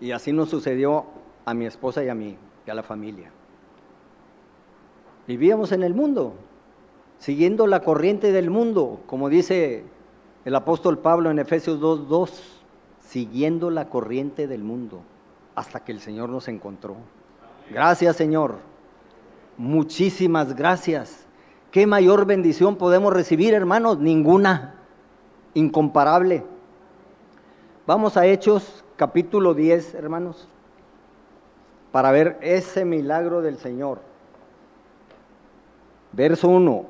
Y 0.00 0.10
así 0.10 0.32
nos 0.32 0.50
sucedió 0.50 1.06
a 1.44 1.54
mi 1.54 1.64
esposa 1.64 2.02
y 2.02 2.08
a 2.08 2.14
mí, 2.14 2.36
y 2.66 2.70
a 2.70 2.74
la 2.74 2.82
familia. 2.82 3.30
Vivíamos 5.26 5.72
en 5.72 5.82
el 5.82 5.94
mundo, 5.94 6.34
siguiendo 7.18 7.66
la 7.66 7.80
corriente 7.80 8.32
del 8.32 8.50
mundo, 8.50 9.00
como 9.06 9.28
dice 9.28 9.84
el 10.44 10.54
apóstol 10.54 10.98
Pablo 10.98 11.30
en 11.30 11.38
Efesios 11.38 11.80
2.2, 11.80 12.30
siguiendo 13.00 13.70
la 13.70 13.88
corriente 13.88 14.46
del 14.46 14.62
mundo, 14.62 15.02
hasta 15.54 15.84
que 15.84 15.92
el 15.92 16.00
Señor 16.00 16.28
nos 16.28 16.48
encontró. 16.48 16.96
Gracias 17.70 18.16
Señor, 18.16 18.56
muchísimas 19.56 20.54
gracias. 20.54 21.24
¿Qué 21.70 21.86
mayor 21.86 22.26
bendición 22.26 22.76
podemos 22.76 23.12
recibir, 23.12 23.54
hermanos? 23.54 23.98
Ninguna, 23.98 24.73
incomparable. 25.54 26.44
Vamos 27.86 28.16
a 28.16 28.26
Hechos 28.26 28.84
capítulo 28.96 29.54
10, 29.54 29.94
hermanos, 29.94 30.48
para 31.92 32.10
ver 32.12 32.38
ese 32.40 32.84
milagro 32.84 33.40
del 33.40 33.58
Señor. 33.58 34.00
Verso 36.12 36.48
1. 36.48 36.86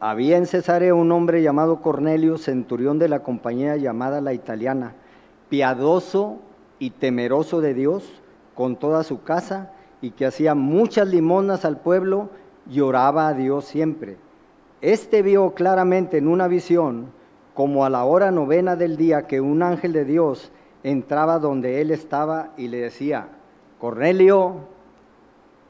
Había 0.00 0.36
en 0.36 0.46
Cesarea 0.46 0.94
un 0.94 1.12
hombre 1.12 1.42
llamado 1.42 1.80
Cornelio, 1.80 2.38
centurión 2.38 2.98
de 2.98 3.08
la 3.08 3.22
compañía 3.22 3.76
llamada 3.76 4.20
la 4.20 4.32
italiana, 4.32 4.94
piadoso 5.48 6.38
y 6.78 6.90
temeroso 6.90 7.60
de 7.60 7.74
Dios 7.74 8.22
con 8.54 8.76
toda 8.76 9.04
su 9.04 9.22
casa 9.22 9.72
y 10.00 10.12
que 10.12 10.26
hacía 10.26 10.54
muchas 10.54 11.08
limonas 11.08 11.64
al 11.64 11.78
pueblo 11.78 12.30
y 12.70 12.80
oraba 12.80 13.28
a 13.28 13.34
Dios 13.34 13.66
siempre. 13.66 14.16
Este 14.80 15.22
vio 15.22 15.52
claramente 15.52 16.16
en 16.16 16.28
una 16.28 16.48
visión, 16.48 17.12
como 17.54 17.84
a 17.84 17.90
la 17.90 18.04
hora 18.04 18.30
novena 18.30 18.76
del 18.76 18.96
día, 18.96 19.26
que 19.26 19.40
un 19.40 19.62
ángel 19.62 19.92
de 19.92 20.04
Dios 20.04 20.52
entraba 20.82 21.38
donde 21.38 21.80
él 21.80 21.90
estaba 21.90 22.52
y 22.56 22.68
le 22.68 22.78
decía, 22.78 23.28
Cornelio, 23.78 24.56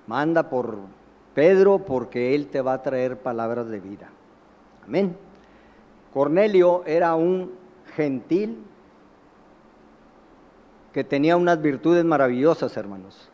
manda 0.07 0.51
por 0.51 0.79
Pedro 1.35 1.79
porque 1.81 2.35
él 2.35 2.49
te 2.49 2.61
va 2.61 2.75
a 2.75 2.83
traer 2.83 3.19
palabras 3.19 3.69
de 3.69 3.81
vida. 3.81 4.09
Amén. 4.87 5.17
Cornelio 6.13 6.83
era 6.87 7.15
un 7.15 7.53
gentil 7.95 8.65
que 10.93 11.05
tenía 11.05 11.37
unas 11.37 11.63
virtudes 11.63 12.05
maravillosas, 12.05 12.77
hermanos. 12.77 13.31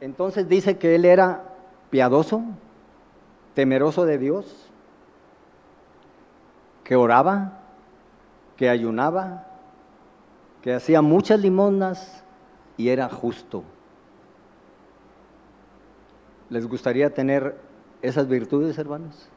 Entonces 0.00 0.48
dice 0.48 0.76
que 0.76 0.96
él 0.96 1.04
era 1.04 1.44
piadoso, 1.90 2.42
temeroso 3.54 4.04
de 4.04 4.18
Dios, 4.18 4.63
que 6.84 6.96
oraba, 6.96 7.60
que 8.56 8.68
ayunaba, 8.68 9.46
que 10.62 10.74
hacía 10.74 11.02
muchas 11.02 11.40
limonas 11.40 12.22
y 12.76 12.88
era 12.90 13.08
justo. 13.08 13.64
¿Les 16.50 16.66
gustaría 16.68 17.12
tener 17.12 17.58
esas 18.02 18.28
virtudes, 18.28 18.78
hermanos? 18.78 19.28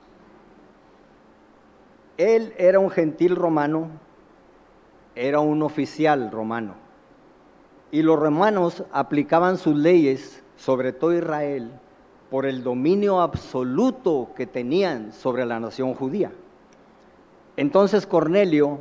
Él 2.17 2.53
era 2.57 2.79
un 2.79 2.89
gentil 2.89 3.35
romano, 3.35 3.89
era 5.15 5.39
un 5.39 5.63
oficial 5.63 6.31
romano. 6.31 6.75
Y 7.91 8.01
los 8.01 8.19
romanos 8.19 8.83
aplicaban 8.91 9.57
sus 9.57 9.75
leyes, 9.75 10.43
sobre 10.57 10.91
todo 10.91 11.13
Israel, 11.13 11.71
por 12.29 12.45
el 12.45 12.63
dominio 12.63 13.21
absoluto 13.21 14.31
que 14.35 14.45
tenían 14.45 15.13
sobre 15.13 15.45
la 15.45 15.59
nación 15.59 15.93
judía. 15.93 16.31
Entonces 17.57 18.05
Cornelio, 18.05 18.79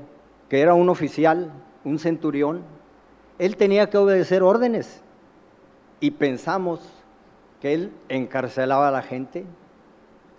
que 0.48 0.60
era 0.60 0.74
un 0.74 0.88
oficial, 0.90 1.50
un 1.84 1.98
centurión, 1.98 2.62
él 3.38 3.56
tenía 3.56 3.90
que 3.90 3.98
obedecer 3.98 4.42
órdenes. 4.42 5.02
Y 5.98 6.12
pensamos 6.12 6.80
que 7.60 7.72
él 7.72 7.92
encarcelaba 8.08 8.88
a 8.88 8.90
la 8.90 9.02
gente, 9.02 9.46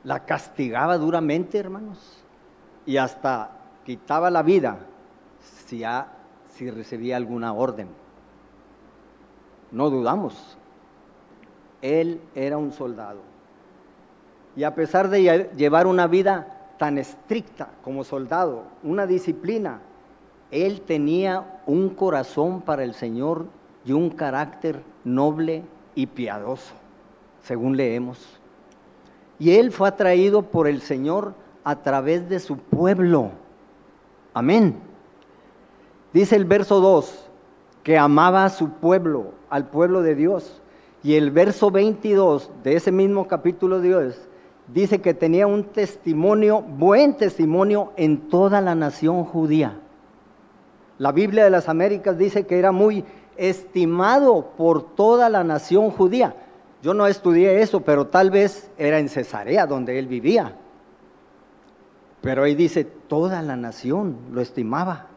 la 0.03 0.25
castigaba 0.25 0.97
duramente, 0.97 1.57
hermanos, 1.57 2.23
y 2.85 2.97
hasta 2.97 3.51
quitaba 3.85 4.29
la 4.29 4.43
vida 4.43 4.77
si, 5.65 5.83
recibía 6.69 7.17
alguna 7.17 7.53
orden. 7.53 7.87
No 9.71 9.89
dudamos. 9.89 10.57
Él 11.81 12.21
era 12.35 12.57
un 12.57 12.71
soldado. 12.71 13.19
Y 14.55 14.63
a 14.63 14.73
pesar 14.73 15.09
de 15.09 15.49
llevar 15.55 15.87
una 15.87 16.07
vida 16.07 16.56
tan 16.77 16.97
estricta 16.97 17.69
como 17.83 18.03
soldado, 18.03 18.63
una 18.83 19.07
disciplina, 19.07 19.81
él 20.51 20.81
tenía 20.81 21.61
un 21.65 21.89
corazón 21.89 22.61
para 22.61 22.83
el 22.83 22.93
Señor 22.93 23.45
y 23.85 23.91
un 23.93 24.09
carácter 24.09 24.81
noble 25.03 25.63
y 25.95 26.07
piadoso, 26.07 26.73
según 27.43 27.75
leemos. 27.75 28.39
Y 29.39 29.51
él 29.51 29.71
fue 29.71 29.89
atraído 29.89 30.43
por 30.43 30.67
el 30.67 30.81
Señor 30.81 31.33
a 31.63 31.81
través 31.81 32.29
de 32.29 32.39
su 32.39 32.57
pueblo. 32.57 33.31
Amén. 34.33 34.75
Dice 36.13 36.35
el 36.35 36.45
verso 36.45 36.79
2, 36.79 37.29
que 37.83 37.97
amaba 37.97 38.45
a 38.45 38.49
su 38.49 38.69
pueblo, 38.71 39.31
al 39.49 39.67
pueblo 39.69 40.01
de 40.01 40.15
Dios. 40.15 40.61
Y 41.03 41.15
el 41.15 41.31
verso 41.31 41.71
22 41.71 42.51
de 42.63 42.75
ese 42.75 42.91
mismo 42.91 43.27
capítulo 43.27 43.79
de 43.79 43.87
Dios 43.87 44.27
dice 44.73 45.01
que 45.01 45.13
tenía 45.13 45.47
un 45.47 45.65
testimonio, 45.65 46.61
buen 46.61 47.15
testimonio 47.15 47.93
en 47.95 48.29
toda 48.29 48.61
la 48.61 48.75
nación 48.75 49.23
judía. 49.23 49.79
La 50.97 51.11
Biblia 51.11 51.43
de 51.43 51.49
las 51.49 51.69
Américas 51.69 52.17
dice 52.17 52.45
que 52.45 52.59
era 52.59 52.71
muy 52.71 53.05
estimado 53.37 54.51
por 54.57 54.95
toda 54.95 55.29
la 55.29 55.43
nación 55.43 55.91
judía. 55.91 56.35
Yo 56.81 56.93
no 56.93 57.07
estudié 57.07 57.61
eso, 57.61 57.81
pero 57.81 58.07
tal 58.07 58.31
vez 58.31 58.69
era 58.77 58.99
en 58.99 59.09
Cesarea 59.09 59.65
donde 59.65 59.99
él 59.99 60.07
vivía. 60.07 60.55
Pero 62.21 62.43
ahí 62.43 62.55
dice, 62.55 62.83
toda 62.83 63.41
la 63.41 63.55
nación 63.55 64.17
lo 64.31 64.41
estimaba. 64.41 65.07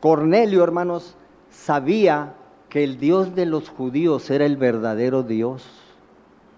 Cornelio, 0.00 0.62
hermanos, 0.64 1.16
sabía 1.50 2.34
que 2.68 2.84
el 2.84 2.98
Dios 2.98 3.34
de 3.34 3.46
los 3.46 3.68
judíos 3.68 4.30
era 4.30 4.46
el 4.46 4.56
verdadero 4.56 5.24
Dios 5.24 5.79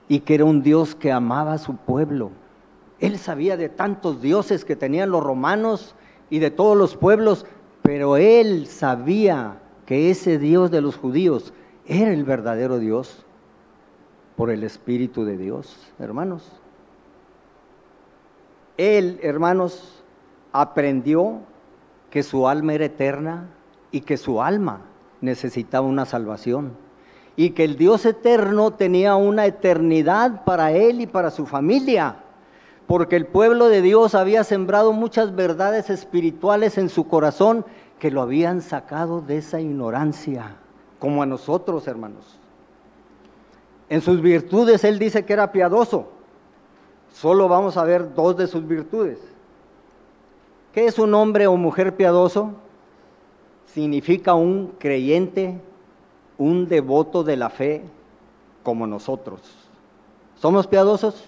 y 0.09 0.21
que 0.21 0.35
era 0.35 0.45
un 0.45 0.63
Dios 0.63 0.95
que 0.95 1.13
amaba 1.13 1.55
a 1.55 1.59
su 1.59 1.77
pueblo. 1.77 2.31
Él 3.01 3.19
sabía 3.19 3.57
de 3.57 3.69
tantos 3.69 4.23
dioses 4.23 4.65
que 4.65 4.77
tenían 4.77 5.11
los 5.11 5.23
romanos 5.23 5.95
y 6.31 6.39
de 6.39 6.51
todos 6.51 6.77
los 6.77 6.97
pueblos, 6.97 7.47
pero 7.83 8.17
él 8.17 8.67
sabía 8.67 9.59
que 9.87 10.11
ese 10.11 10.39
Dios 10.39 10.71
de 10.71 10.81
los 10.81 10.97
judíos 10.97 11.53
era 11.87 12.13
el 12.13 12.25
verdadero 12.25 12.79
Dios 12.79 13.25
por 14.37 14.51
el 14.51 14.63
Espíritu 14.63 15.25
de 15.25 15.37
Dios, 15.37 15.77
hermanos. 15.99 16.51
Él, 18.77 19.19
hermanos, 19.23 20.03
aprendió 20.53 21.41
que 22.11 22.23
su 22.23 22.49
alma 22.49 22.75
era 22.75 22.87
eterna 22.87 23.49
y 23.91 24.03
que 24.03 24.17
su 24.17 24.43
alma 24.43 24.83
necesitaba 25.21 25.87
una 25.87 26.05
salvación. 26.05 26.73
Y 27.37 27.51
que 27.51 27.65
el 27.65 27.77
Dios 27.77 28.05
eterno 28.05 28.73
tenía 28.73 29.17
una 29.17 29.47
eternidad 29.47 30.45
para 30.45 30.73
él 30.73 31.01
y 31.01 31.07
para 31.07 31.31
su 31.31 31.47
familia. 31.47 32.17
Porque 32.87 33.17
el 33.17 33.27
pueblo 33.27 33.69
de 33.69 33.81
Dios 33.81 34.15
había 34.15 34.45
sembrado 34.45 34.93
muchas 34.93 35.35
verdades 35.35 35.89
espirituales 35.89 36.77
en 36.79 36.89
su 36.89 37.09
corazón 37.09 37.65
que 37.99 38.11
lo 38.11 38.21
habían 38.21 38.61
sacado 38.61 39.21
de 39.21 39.39
esa 39.39 39.61
ignorancia, 39.61 40.57
como 40.99 41.23
a 41.23 41.27
nosotros, 41.27 41.87
hermanos. 41.87 42.39
En 43.89 44.01
sus 44.01 44.21
virtudes 44.21 44.85
él 44.85 44.99
dice 44.99 45.25
que 45.25 45.33
era 45.33 45.53
piadoso. 45.53 46.09
Solo 47.13 47.49
vamos 47.49 47.77
a 47.77 47.85
ver 47.85 48.15
dos 48.15 48.37
de 48.37 48.47
sus 48.47 48.67
virtudes. 48.67 49.19
¿Qué 50.73 50.87
es 50.87 50.99
un 50.99 51.15
hombre 51.15 51.47
o 51.47 51.57
mujer 51.57 51.97
piadoso? 51.97 52.55
significa 53.73 54.35
un 54.35 54.75
creyente, 54.79 55.59
un 56.43 56.69
devoto 56.69 57.23
de 57.23 57.37
la 57.37 57.51
fe 57.51 57.83
como 58.63 58.87
nosotros. 58.87 59.41
¿Somos 60.37 60.67
piadosos? 60.67 61.25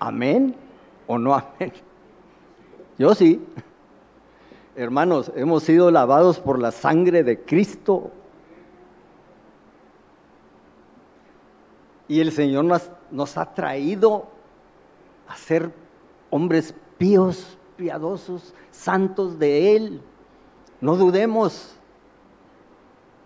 ¿Amén 0.00 0.56
o 1.06 1.18
no 1.18 1.34
amén? 1.34 1.72
Yo 2.98 3.14
sí. 3.14 3.40
Hermanos, 4.74 5.30
hemos 5.36 5.62
sido 5.62 5.90
lavados 5.90 6.40
por 6.40 6.58
la 6.58 6.72
sangre 6.72 7.22
de 7.22 7.40
Cristo. 7.40 8.10
Y 12.08 12.20
el 12.20 12.32
Señor 12.32 12.64
nos, 12.64 13.38
ha 13.38 13.54
traído 13.54 14.26
a 15.28 15.36
ser 15.36 15.70
hombres 16.30 16.74
píos, 16.98 17.56
piadosos, 17.76 18.52
santos 18.70 19.38
de 19.38 19.76
Él. 19.76 20.00
No 20.80 20.96
dudemos. 20.96 21.76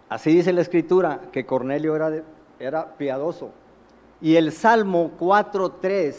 Así 0.08 0.34
dice 0.34 0.52
la 0.52 0.60
escritura, 0.60 1.20
que 1.32 1.46
Cornelio 1.46 1.96
era, 1.96 2.22
era 2.58 2.96
piadoso. 2.96 3.50
Y 4.20 4.36
el 4.36 4.52
Salmo 4.52 5.10
4.3 5.18 6.14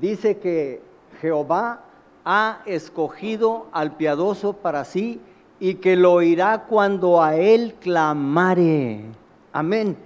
dice 0.00 0.38
que 0.38 0.80
Jehová 1.20 1.80
ha 2.24 2.60
escogido 2.66 3.66
al 3.72 3.96
piadoso 3.96 4.54
para 4.54 4.84
sí 4.84 5.20
y 5.60 5.76
que 5.76 5.96
lo 5.96 6.12
oirá 6.12 6.64
cuando 6.68 7.22
a 7.22 7.36
él 7.36 7.74
clamare. 7.80 9.04
Amén. 9.52 9.96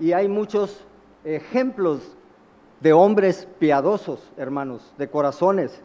Y 0.00 0.12
hay 0.12 0.28
muchos 0.28 0.84
ejemplos 1.24 2.00
de 2.80 2.92
hombres 2.92 3.46
piadosos, 3.58 4.20
hermanos, 4.36 4.92
de 4.98 5.08
corazones 5.08 5.82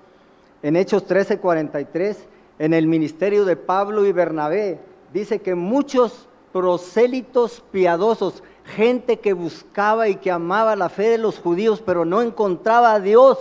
en 0.64 0.76
Hechos 0.76 1.06
13:43, 1.08 2.18
en 2.60 2.74
el 2.74 2.88
ministerio 2.88 3.46
de 3.46 3.56
Pablo 3.56 4.06
y 4.06 4.12
Bernabé, 4.12 4.80
dice 5.14 5.40
que 5.40 5.56
muchos 5.56 6.27
prosélitos 6.52 7.64
piadosos, 7.72 8.44
gente 8.64 9.20
que 9.20 9.34
buscaba 9.34 10.10
y 10.10 10.16
que 10.16 10.32
amaba 10.32 10.76
la 10.76 10.90
fe 10.90 11.10
de 11.10 11.18
los 11.18 11.40
judíos, 11.40 11.82
pero 11.86 12.06
no 12.06 12.22
encontraba 12.22 12.94
a 12.94 13.00
Dios, 13.00 13.38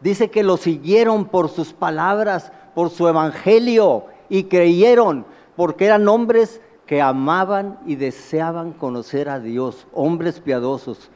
dice 0.00 0.30
que 0.30 0.42
lo 0.42 0.56
siguieron 0.56 1.26
por 1.26 1.48
sus 1.48 1.72
palabras, 1.72 2.52
por 2.74 2.90
su 2.90 3.08
evangelio, 3.08 4.04
y 4.28 4.44
creyeron, 4.44 5.24
porque 5.56 5.86
eran 5.86 6.08
hombres 6.08 6.60
que 6.86 7.02
amaban 7.02 7.78
y 7.86 7.96
deseaban 7.96 8.72
conocer 8.72 9.28
a 9.28 9.40
Dios, 9.40 9.86
hombres 9.92 10.40
piadosos. 10.40 11.10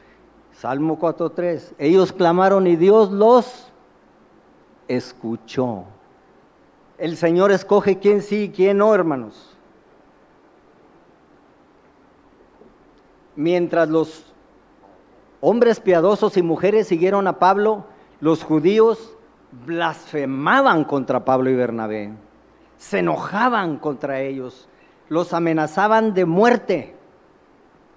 Salmo 0.51 0.99
4.3, 0.99 1.73
ellos 1.79 2.11
clamaron 2.13 2.67
y 2.67 2.75
Dios 2.75 3.11
los 3.11 3.71
escuchó. 4.87 5.85
El 6.97 7.17
Señor 7.17 7.51
escoge 7.51 7.97
quién 7.97 8.21
sí 8.21 8.43
y 8.43 8.49
quién 8.49 8.77
no, 8.77 8.93
hermanos. 8.93 9.52
Mientras 13.35 13.89
los 13.89 14.33
hombres 15.41 15.79
piadosos 15.79 16.37
y 16.37 16.41
mujeres 16.41 16.87
siguieron 16.87 17.27
a 17.27 17.39
Pablo, 17.39 17.85
los 18.19 18.43
judíos 18.43 19.17
blasfemaban 19.65 20.83
contra 20.83 21.25
Pablo 21.25 21.49
y 21.49 21.55
Bernabé, 21.55 22.13
se 22.77 22.99
enojaban 22.99 23.77
contra 23.77 24.21
ellos, 24.21 24.67
los 25.09 25.33
amenazaban 25.33 26.13
de 26.13 26.25
muerte. 26.25 26.95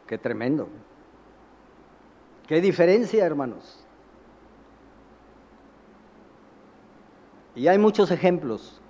Qué 0.07 0.19
tremendo. 0.19 0.69
Qué 2.47 2.61
diferencia, 2.61 3.25
hermanos. 3.25 3.85
Y 7.57 7.69
hay 7.69 7.79
muchos 7.79 8.11
ejemplos. 8.11 8.81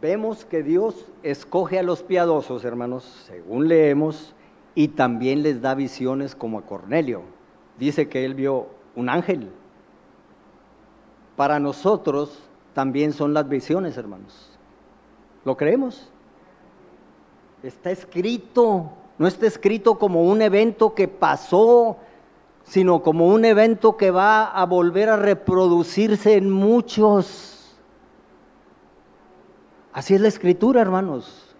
Vemos 0.00 0.44
que 0.44 0.62
Dios 0.62 1.06
escoge 1.22 1.78
a 1.78 1.82
los 1.82 2.02
piadosos, 2.02 2.64
hermanos, 2.64 3.04
según 3.26 3.68
leemos, 3.68 4.34
y 4.74 4.88
también 4.88 5.42
les 5.42 5.60
da 5.60 5.74
visiones 5.74 6.34
como 6.34 6.58
a 6.58 6.62
Cornelio. 6.62 7.22
Dice 7.78 8.08
que 8.08 8.24
él 8.24 8.34
vio 8.34 8.68
un 8.94 9.08
ángel. 9.08 9.50
Para 11.36 11.58
nosotros 11.58 12.38
también 12.72 13.12
son 13.12 13.34
las 13.34 13.48
visiones, 13.48 13.96
hermanos. 13.96 14.58
¿Lo 15.44 15.56
creemos? 15.56 16.10
Está 17.62 17.90
escrito, 17.90 18.90
no 19.18 19.26
está 19.26 19.46
escrito 19.46 19.98
como 19.98 20.22
un 20.22 20.42
evento 20.42 20.94
que 20.94 21.08
pasó, 21.08 21.96
sino 22.64 23.02
como 23.02 23.28
un 23.28 23.44
evento 23.44 23.96
que 23.96 24.10
va 24.10 24.44
a 24.44 24.64
volver 24.64 25.08
a 25.08 25.16
reproducirse 25.16 26.36
en 26.36 26.50
muchos. 26.50 27.59
Así 29.92 30.14
es 30.14 30.20
la 30.20 30.28
escritura, 30.28 30.80
hermanos. 30.80 31.54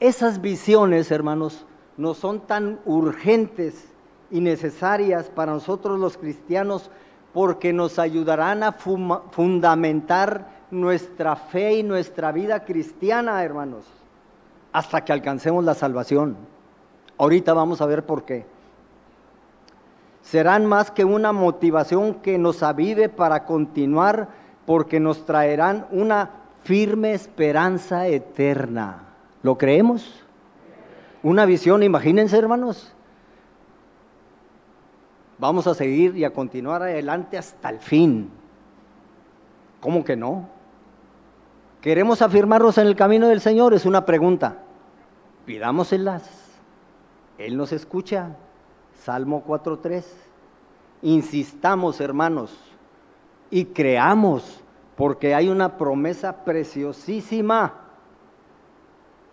Esas 0.00 0.40
visiones, 0.40 1.10
hermanos, 1.10 1.66
no 1.96 2.14
son 2.14 2.40
tan 2.40 2.80
urgentes 2.84 3.88
y 4.30 4.40
necesarias 4.40 5.30
para 5.30 5.52
nosotros 5.52 5.98
los 5.98 6.16
cristianos 6.16 6.90
porque 7.32 7.72
nos 7.72 7.98
ayudarán 7.98 8.62
a 8.62 8.72
fundamentar 8.72 10.48
nuestra 10.70 11.36
fe 11.36 11.74
y 11.74 11.82
nuestra 11.82 12.32
vida 12.32 12.64
cristiana, 12.64 13.42
hermanos, 13.42 13.84
hasta 14.72 15.04
que 15.04 15.12
alcancemos 15.12 15.64
la 15.64 15.74
salvación. 15.74 16.36
Ahorita 17.18 17.52
vamos 17.52 17.80
a 17.80 17.86
ver 17.86 18.04
por 18.04 18.24
qué. 18.24 18.46
Serán 20.22 20.66
más 20.66 20.90
que 20.90 21.04
una 21.04 21.32
motivación 21.32 22.14
que 22.14 22.38
nos 22.38 22.62
avive 22.62 23.08
para 23.08 23.44
continuar 23.44 24.28
porque 24.66 25.00
nos 25.00 25.26
traerán 25.26 25.86
una 25.90 26.30
firme 26.62 27.12
esperanza 27.12 28.06
eterna. 28.06 29.02
¿Lo 29.42 29.58
creemos? 29.58 30.24
Una 31.22 31.46
visión, 31.46 31.82
imagínense 31.82 32.36
hermanos. 32.36 32.92
Vamos 35.38 35.66
a 35.66 35.74
seguir 35.74 36.16
y 36.16 36.24
a 36.24 36.32
continuar 36.32 36.82
adelante 36.82 37.36
hasta 37.36 37.68
el 37.68 37.78
fin. 37.78 38.30
¿Cómo 39.80 40.04
que 40.04 40.16
no? 40.16 40.48
¿Queremos 41.80 42.22
afirmarnos 42.22 42.78
en 42.78 42.86
el 42.86 42.96
camino 42.96 43.28
del 43.28 43.42
Señor? 43.42 43.74
Es 43.74 43.84
una 43.84 44.06
pregunta. 44.06 44.58
Pidámoselas. 45.44 46.22
Él 47.36 47.56
nos 47.58 47.72
escucha. 47.72 48.36
Salmo 49.02 49.44
4.3. 49.46 50.04
Insistamos, 51.02 52.00
hermanos, 52.00 52.56
y 53.54 53.66
creamos, 53.66 54.64
porque 54.96 55.32
hay 55.32 55.48
una 55.48 55.78
promesa 55.78 56.44
preciosísima 56.44 57.72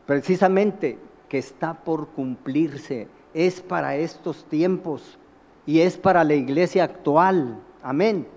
precisamente 0.05 0.99
que 1.27 1.39
está 1.39 1.73
por 1.73 2.09
cumplirse, 2.09 3.07
es 3.33 3.61
para 3.61 3.95
estos 3.95 4.45
tiempos 4.45 5.17
y 5.65 5.79
es 5.79 5.97
para 5.97 6.23
la 6.23 6.35
iglesia 6.35 6.83
actual. 6.83 7.57
Amén. 7.81 8.27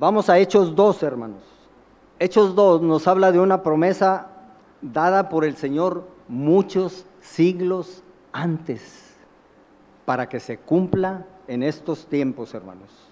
Vamos 0.00 0.28
a 0.28 0.40
Hechos 0.40 0.74
2, 0.74 1.04
hermanos. 1.04 1.44
Hechos 2.18 2.56
2 2.56 2.82
nos 2.82 3.06
habla 3.06 3.30
de 3.30 3.38
una 3.38 3.62
promesa 3.62 4.26
dada 4.82 5.28
por 5.28 5.44
el 5.44 5.54
Señor 5.54 6.02
muchos 6.26 7.06
siglos 7.20 8.02
antes, 8.32 9.14
para 10.04 10.28
que 10.28 10.40
se 10.40 10.58
cumpla 10.58 11.26
en 11.46 11.62
estos 11.62 12.06
tiempos, 12.06 12.54
hermanos. 12.54 13.09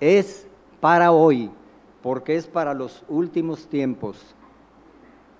Es 0.00 0.46
para 0.80 1.12
hoy, 1.12 1.50
porque 2.02 2.36
es 2.36 2.46
para 2.46 2.74
los 2.74 3.04
últimos 3.08 3.66
tiempos 3.66 4.36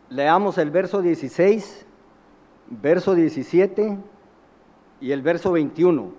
Leamos 0.08 0.56
el 0.58 0.70
verso 0.70 1.02
16, 1.02 1.84
verso 2.70 3.16
17 3.16 3.98
y 5.00 5.10
el 5.10 5.20
verso 5.20 5.50
21. 5.50 6.12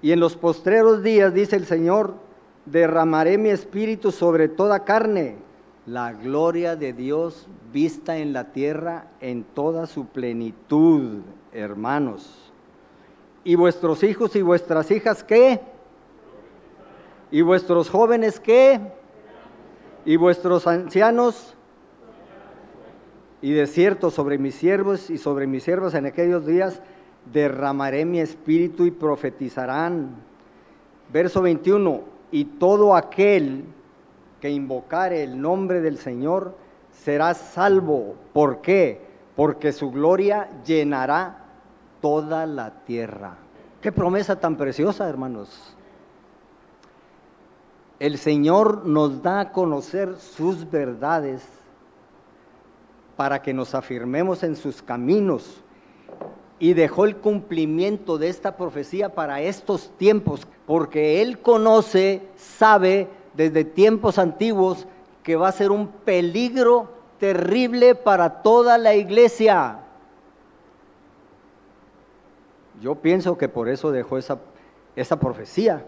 Y 0.00 0.12
en 0.12 0.20
los 0.20 0.36
postreros 0.36 1.02
días, 1.02 1.34
dice 1.34 1.56
el 1.56 1.66
Señor, 1.66 2.14
derramaré 2.64 3.36
mi 3.36 3.50
espíritu 3.50 4.10
sobre 4.10 4.48
toda 4.48 4.84
carne, 4.84 5.36
la 5.84 6.14
gloria 6.14 6.76
de 6.76 6.94
Dios 6.94 7.46
vista 7.74 8.16
en 8.16 8.32
la 8.32 8.52
tierra 8.52 9.08
en 9.20 9.44
toda 9.44 9.86
su 9.86 10.06
plenitud, 10.06 11.20
hermanos. 11.52 12.50
¿Y 13.44 13.54
vuestros 13.54 14.02
hijos 14.02 14.34
y 14.34 14.40
vuestras 14.40 14.90
hijas 14.90 15.22
qué? 15.24 15.60
¿Y 17.30 17.42
vuestros 17.42 17.90
jóvenes 17.90 18.40
qué? 18.40 18.80
¿Y 20.04 20.16
vuestros 20.16 20.66
ancianos 20.66 21.56
y 23.42 23.52
de 23.52 23.66
cierto 23.66 24.10
sobre 24.10 24.38
mis 24.38 24.54
siervos 24.54 25.10
y 25.10 25.18
sobre 25.18 25.46
mis 25.46 25.62
siervas 25.62 25.94
en 25.94 26.06
aquellos 26.06 26.46
días 26.46 26.80
derramaré 27.32 28.04
mi 28.04 28.20
espíritu 28.20 28.86
y 28.86 28.90
profetizarán. 28.90 30.16
Verso 31.12 31.42
21, 31.42 32.00
y 32.32 32.44
todo 32.44 32.96
aquel 32.96 33.64
que 34.40 34.50
invocare 34.50 35.22
el 35.22 35.40
nombre 35.40 35.80
del 35.80 35.98
Señor 35.98 36.56
será 36.90 37.34
salvo. 37.34 38.16
¿Por 38.32 38.60
qué? 38.60 39.00
Porque 39.36 39.72
su 39.72 39.90
gloria 39.90 40.48
llenará 40.64 41.44
toda 42.00 42.46
la 42.46 42.84
tierra. 42.84 43.36
Qué 43.80 43.92
promesa 43.92 44.40
tan 44.40 44.56
preciosa, 44.56 45.08
hermanos. 45.08 45.75
El 47.98 48.18
Señor 48.18 48.84
nos 48.84 49.22
da 49.22 49.40
a 49.40 49.52
conocer 49.52 50.16
sus 50.16 50.70
verdades 50.70 51.42
para 53.16 53.40
que 53.40 53.54
nos 53.54 53.74
afirmemos 53.74 54.42
en 54.42 54.54
sus 54.54 54.82
caminos. 54.82 55.62
Y 56.58 56.74
dejó 56.74 57.06
el 57.06 57.16
cumplimiento 57.16 58.18
de 58.18 58.28
esta 58.28 58.56
profecía 58.56 59.14
para 59.14 59.40
estos 59.40 59.90
tiempos, 59.96 60.46
porque 60.66 61.22
Él 61.22 61.40
conoce, 61.40 62.22
sabe 62.36 63.08
desde 63.34 63.64
tiempos 63.64 64.18
antiguos 64.18 64.86
que 65.22 65.36
va 65.36 65.48
a 65.48 65.52
ser 65.52 65.70
un 65.70 65.88
peligro 65.88 66.90
terrible 67.18 67.94
para 67.94 68.42
toda 68.42 68.76
la 68.78 68.94
iglesia. 68.94 69.80
Yo 72.80 72.94
pienso 72.96 73.38
que 73.38 73.48
por 73.48 73.68
eso 73.70 73.90
dejó 73.90 74.18
esa, 74.18 74.38
esa 74.96 75.18
profecía 75.18 75.84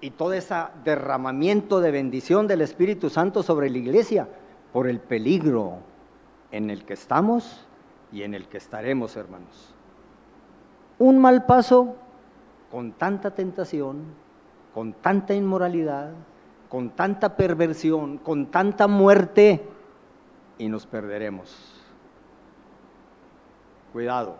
y 0.00 0.10
todo 0.10 0.32
ese 0.32 0.54
derramamiento 0.84 1.80
de 1.80 1.90
bendición 1.90 2.46
del 2.46 2.60
Espíritu 2.60 3.10
Santo 3.10 3.42
sobre 3.42 3.70
la 3.70 3.78
iglesia 3.78 4.28
por 4.72 4.86
el 4.86 5.00
peligro 5.00 5.78
en 6.50 6.70
el 6.70 6.84
que 6.84 6.94
estamos 6.94 7.66
y 8.12 8.22
en 8.22 8.34
el 8.34 8.48
que 8.48 8.58
estaremos, 8.58 9.16
hermanos. 9.16 9.74
Un 10.98 11.18
mal 11.18 11.46
paso 11.46 11.96
con 12.70 12.92
tanta 12.92 13.32
tentación, 13.32 14.04
con 14.74 14.92
tanta 14.92 15.34
inmoralidad, 15.34 16.12
con 16.68 16.90
tanta 16.90 17.36
perversión, 17.36 18.18
con 18.18 18.46
tanta 18.46 18.86
muerte, 18.86 19.64
y 20.58 20.68
nos 20.68 20.86
perderemos. 20.86 21.74
Cuidado. 23.92 24.36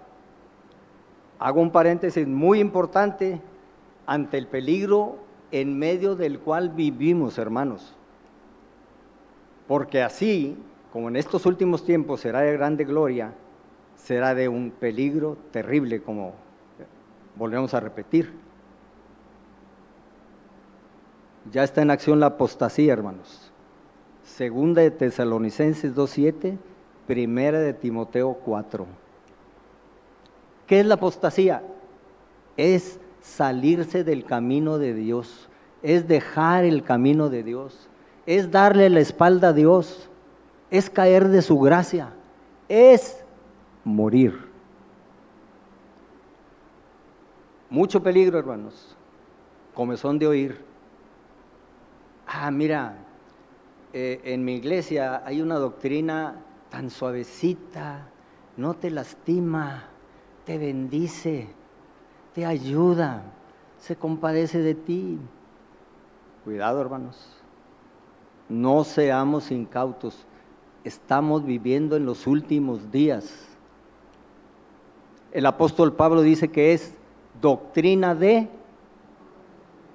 Hago 1.38 1.61
un 1.61 1.71
paréntesis 1.71 2.27
muy 2.27 2.59
importante 2.59 3.40
ante 4.07 4.37
el 4.37 4.49
peligro 4.49 5.27
en 5.50 5.78
medio 5.78 6.14
del 6.16 6.38
cual 6.38 6.70
vivimos, 6.70 7.38
hermanos. 7.38 7.94
Porque 9.66 10.02
así 10.02 10.56
como 10.92 11.08
en 11.08 11.16
estos 11.16 11.46
últimos 11.46 11.84
tiempos 11.84 12.20
será 12.20 12.40
de 12.40 12.52
grande 12.52 12.84
gloria, 12.84 13.32
será 13.96 14.34
de 14.34 14.48
un 14.48 14.70
peligro 14.70 15.37
terrible, 15.50 16.02
como 16.02 16.34
volvemos 17.37 17.74
a 17.74 17.80
repetir. 17.80 18.32
Ya 21.50 21.62
está 21.62 21.82
en 21.82 21.90
acción 21.90 22.20
la 22.20 22.26
apostasía, 22.26 22.92
hermanos. 22.92 23.52
Segunda 24.22 24.82
de 24.82 24.90
Tesalonicenses 24.90 25.94
2.7, 25.94 26.58
primera 27.06 27.61
de 27.61 27.72
Timoteo 27.72 28.34
4. 28.44 28.87
¿Qué 30.66 30.80
es 30.80 30.87
la 30.87 30.94
apostasía? 30.94 31.62
Es 32.56 33.00
salirse 33.28 34.04
del 34.04 34.24
camino 34.24 34.78
de 34.78 34.94
Dios, 34.94 35.48
es 35.82 36.08
dejar 36.08 36.64
el 36.64 36.82
camino 36.82 37.28
de 37.28 37.42
Dios, 37.42 37.88
es 38.26 38.50
darle 38.50 38.88
la 38.90 39.00
espalda 39.00 39.48
a 39.48 39.52
Dios, 39.52 40.08
es 40.70 40.90
caer 40.90 41.28
de 41.28 41.42
su 41.42 41.58
gracia, 41.58 42.12
es 42.68 43.24
morir. 43.84 44.48
Mucho 47.70 48.02
peligro, 48.02 48.38
hermanos. 48.38 48.96
Comezón 49.74 50.18
de 50.18 50.26
oír. 50.26 50.58
Ah, 52.26 52.50
mira, 52.50 52.96
eh, 53.92 54.20
en 54.24 54.44
mi 54.44 54.54
iglesia 54.54 55.22
hay 55.24 55.40
una 55.40 55.56
doctrina 55.56 56.44
tan 56.70 56.90
suavecita, 56.90 58.08
no 58.56 58.74
te 58.74 58.90
lastima, 58.90 59.84
te 60.44 60.58
bendice, 60.58 61.48
te 62.34 62.44
ayuda, 62.46 63.22
se 63.78 63.96
compadece 63.96 64.58
de 64.58 64.74
ti. 64.74 65.18
Cuidado, 66.44 66.80
hermanos. 66.80 67.34
no 68.48 68.84
seamos 68.84 69.50
incautos. 69.50 70.24
Estamos 70.84 71.44
viviendo 71.44 71.96
en 71.96 72.06
los 72.06 72.26
últimos 72.26 72.90
días. 72.90 73.46
El 75.32 75.44
apóstol 75.44 75.92
Pablo 75.92 76.22
dice 76.22 76.48
que 76.48 76.72
es 76.72 76.94
doctrina 77.40 78.14
de 78.14 78.48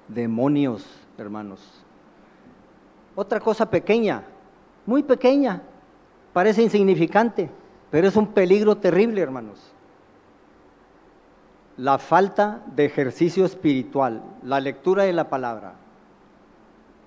demonios, 0.06 0.86
hermanos. 1.18 1.60
Otra 3.16 3.40
cosa 3.40 3.68
pequeña, 3.68 4.22
muy 4.86 5.02
pequeña, 5.02 5.62
parece 6.32 6.62
insignificante, 6.62 7.50
pero 7.90 8.06
es 8.06 8.14
un 8.14 8.28
peligro 8.28 8.76
terrible, 8.76 9.20
hermanos. 9.20 9.73
La 11.76 11.98
falta 11.98 12.62
de 12.74 12.84
ejercicio 12.84 13.44
espiritual, 13.44 14.22
la 14.44 14.60
lectura 14.60 15.04
de 15.04 15.12
la 15.12 15.28
palabra. 15.28 15.74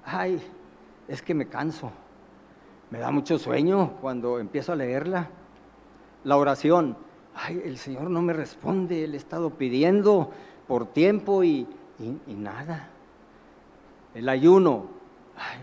Ay, 0.03 0.41
es 1.08 1.21
que 1.21 1.34
me 1.34 1.47
canso, 1.47 1.91
me 2.89 2.99
da 2.99 3.12
mucho 3.12 3.39
sueño 3.39 3.93
cuando 4.01 4.39
empiezo 4.39 4.73
a 4.73 4.75
leerla. 4.75 5.30
La 6.25 6.36
oración, 6.36 6.97
ay, 7.34 7.62
el 7.63 7.77
Señor 7.77 8.10
no 8.10 8.21
me 8.21 8.34
responde, 8.34 9.08
le 9.08 9.13
he 9.13 9.17
estado 9.17 9.51
pidiendo 9.51 10.32
por 10.67 10.88
tiempo 10.88 11.43
y, 11.43 11.67
nada. 12.27 12.89
El 14.13 14.27
ayuno, 14.27 14.88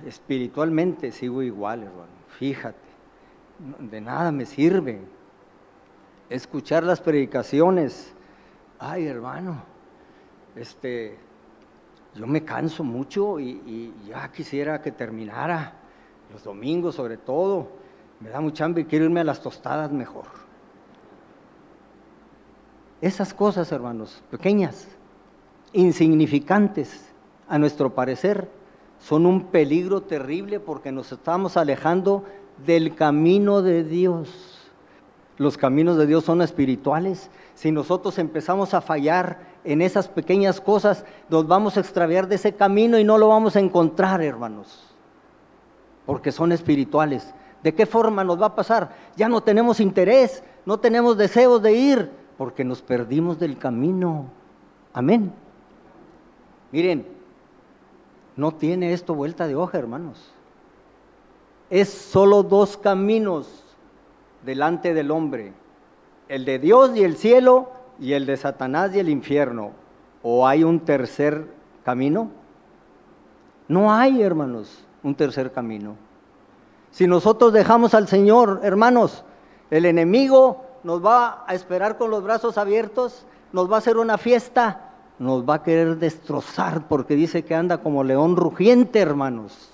espiritualmente 0.07 1.12
sigo 1.12 1.43
igual, 1.43 1.83
hermano, 1.83 2.09
fíjate, 2.38 2.79
de 3.79 4.01
nada 4.01 4.33
me 4.33 4.47
sirve. 4.47 5.01
Escuchar 6.31 6.85
las 6.85 7.01
predicaciones, 7.01 8.13
ay, 8.79 9.07
hermano, 9.07 9.63
este, 10.57 11.19
yo 12.15 12.27
me 12.27 12.45
canso 12.45 12.85
mucho 12.85 13.41
y, 13.41 13.51
y 13.67 13.95
ya 14.09 14.31
quisiera 14.31 14.81
que 14.81 14.93
terminara, 14.93 15.75
los 16.33 16.45
domingos 16.45 16.95
sobre 16.95 17.17
todo, 17.17 17.69
me 18.21 18.31
da 18.31 18.41
mucha 18.41 18.65
hambre 18.65 18.83
y 18.83 18.87
quiero 18.87 19.05
irme 19.05 19.21
a 19.21 19.25
las 19.25 19.43
tostadas 19.43 19.93
mejor. 19.93 20.27
Esas 23.01 23.35
cosas, 23.35 23.71
hermanos, 23.71 24.23
pequeñas, 24.31 24.89
insignificantes, 25.73 27.11
a 27.49 27.59
nuestro 27.59 27.95
parecer, 27.95 28.49
son 28.99 29.27
un 29.27 29.45
peligro 29.49 30.03
terrible 30.03 30.61
porque 30.61 30.93
nos 30.93 31.13
estamos 31.13 31.57
alejando 31.57 32.25
del 32.65 32.95
camino 32.95 33.61
de 33.63 33.85
Dios. 33.85 34.54
Los 35.37 35.57
caminos 35.57 35.97
de 35.97 36.07
Dios 36.07 36.25
son 36.25 36.42
espirituales. 36.42 37.31
Si 37.55 37.73
nosotros 37.73 38.18
empezamos 38.18 38.73
a 38.73 38.81
fallar 38.81 39.40
en 39.64 39.83
esas 39.83 40.09
pequeñas 40.09 40.61
cosas, 40.61 41.05
nos 41.29 41.47
vamos 41.47 41.77
a 41.77 41.81
extraviar 41.81 42.29
de 42.29 42.37
ese 42.37 42.55
camino 42.55 42.99
y 42.99 43.05
no 43.05 43.18
lo 43.18 43.29
vamos 43.29 43.57
a 43.57 43.61
encontrar, 43.61 44.23
hermanos, 44.23 44.94
porque 46.07 46.31
son 46.31 46.53
espirituales. 46.53 47.35
¿De 47.62 47.75
qué 47.75 47.87
forma 47.87 48.23
nos 48.23 48.40
va 48.40 48.47
a 48.47 48.55
pasar? 48.55 48.94
Ya 49.16 49.29
no 49.29 49.40
tenemos 49.40 49.81
interés, 49.81 50.44
no 50.66 50.79
tenemos 50.79 51.16
deseos 51.16 51.62
de 51.62 51.73
ir, 51.73 52.11
porque 52.38 52.62
nos 52.62 52.83
perdimos 52.83 53.38
del 53.38 53.59
camino. 53.59 54.27
Amén. 54.92 55.33
Miren, 56.70 57.09
no 58.37 58.53
tiene 58.53 58.92
esto 58.92 59.14
vuelta 59.14 59.49
de 59.49 59.57
hoja, 59.57 59.79
hermanos. 59.79 60.33
Es 61.70 61.88
solo 61.88 62.42
dos 62.42 62.77
caminos 62.77 63.63
delante 64.45 64.95
del 64.95 65.11
hombre, 65.11 65.53
el 66.29 66.45
de 66.45 66.59
Dios 66.59 66.97
y 66.97 67.05
el 67.05 67.17
cielo 67.17 67.71
y 67.99 68.13
el 68.13 68.27
de 68.27 68.37
Satanás 68.37 68.95
y 68.95 68.99
el 68.99 69.09
infierno. 69.09 69.73
¿O 70.23 70.47
hay 70.47 70.65
un 70.65 70.81
tercer 70.81 71.47
camino? 71.85 72.31
No 73.69 73.93
hay, 73.93 74.23
hermanos, 74.23 74.85
un 75.03 75.15
tercer 75.15 75.53
camino. 75.53 75.97
Si 76.91 77.07
nosotros 77.07 77.53
dejamos 77.53 77.95
al 77.95 78.09
Señor, 78.09 78.61
hermanos, 78.63 79.25
el 79.71 79.85
enemigo 79.85 80.65
nos 80.83 81.05
va 81.05 81.45
a 81.47 81.55
esperar 81.55 81.99
con 81.99 82.11
los 82.11 82.23
brazos 82.23 82.59
abiertos, 82.59 83.27
nos 83.53 83.71
va 83.71 83.77
a 83.77 83.79
hacer 83.79 83.97
una 83.97 84.19
fiesta, 84.19 84.93
nos 85.19 85.49
va 85.49 85.55
a 85.55 85.63
querer 85.63 85.97
destrozar 85.99 86.87
porque 86.89 87.17
dice 87.17 87.45
que 87.45 87.55
anda 87.55 87.79
como 87.79 88.05
león 88.05 88.37
rugiente, 88.37 89.01
hermanos. 89.01 89.71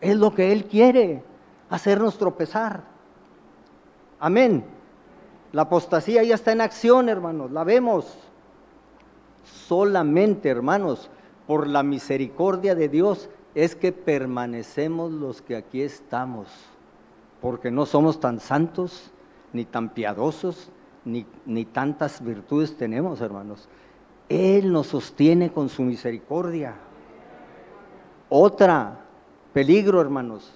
Es 0.00 0.16
lo 0.16 0.34
que 0.34 0.52
Él 0.52 0.66
quiere, 0.66 1.22
hacernos 1.70 2.18
tropezar. 2.18 2.95
Amén. 4.26 4.64
La 5.52 5.62
apostasía 5.62 6.24
ya 6.24 6.34
está 6.34 6.50
en 6.50 6.60
acción, 6.60 7.08
hermanos, 7.08 7.52
la 7.52 7.62
vemos. 7.62 8.12
Solamente, 9.44 10.48
hermanos, 10.48 11.08
por 11.46 11.68
la 11.68 11.84
misericordia 11.84 12.74
de 12.74 12.88
Dios 12.88 13.30
es 13.54 13.76
que 13.76 13.92
permanecemos 13.92 15.12
los 15.12 15.42
que 15.42 15.54
aquí 15.54 15.80
estamos, 15.80 16.48
porque 17.40 17.70
no 17.70 17.86
somos 17.86 18.18
tan 18.18 18.40
santos, 18.40 19.12
ni 19.52 19.64
tan 19.64 19.90
piadosos, 19.90 20.72
ni, 21.04 21.24
ni 21.44 21.64
tantas 21.64 22.20
virtudes 22.20 22.76
tenemos, 22.76 23.20
hermanos. 23.20 23.68
Él 24.28 24.72
nos 24.72 24.88
sostiene 24.88 25.52
con 25.52 25.68
su 25.68 25.82
misericordia. 25.82 26.74
Otra 28.28 29.04
peligro, 29.52 30.00
hermanos, 30.00 30.52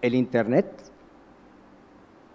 el 0.00 0.16
Internet 0.16 0.91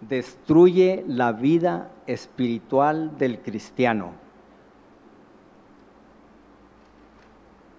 destruye 0.02 1.04
la 1.08 1.32
vida 1.32 1.90
espiritual 2.06 3.18
del 3.18 3.40
cristiano. 3.40 4.12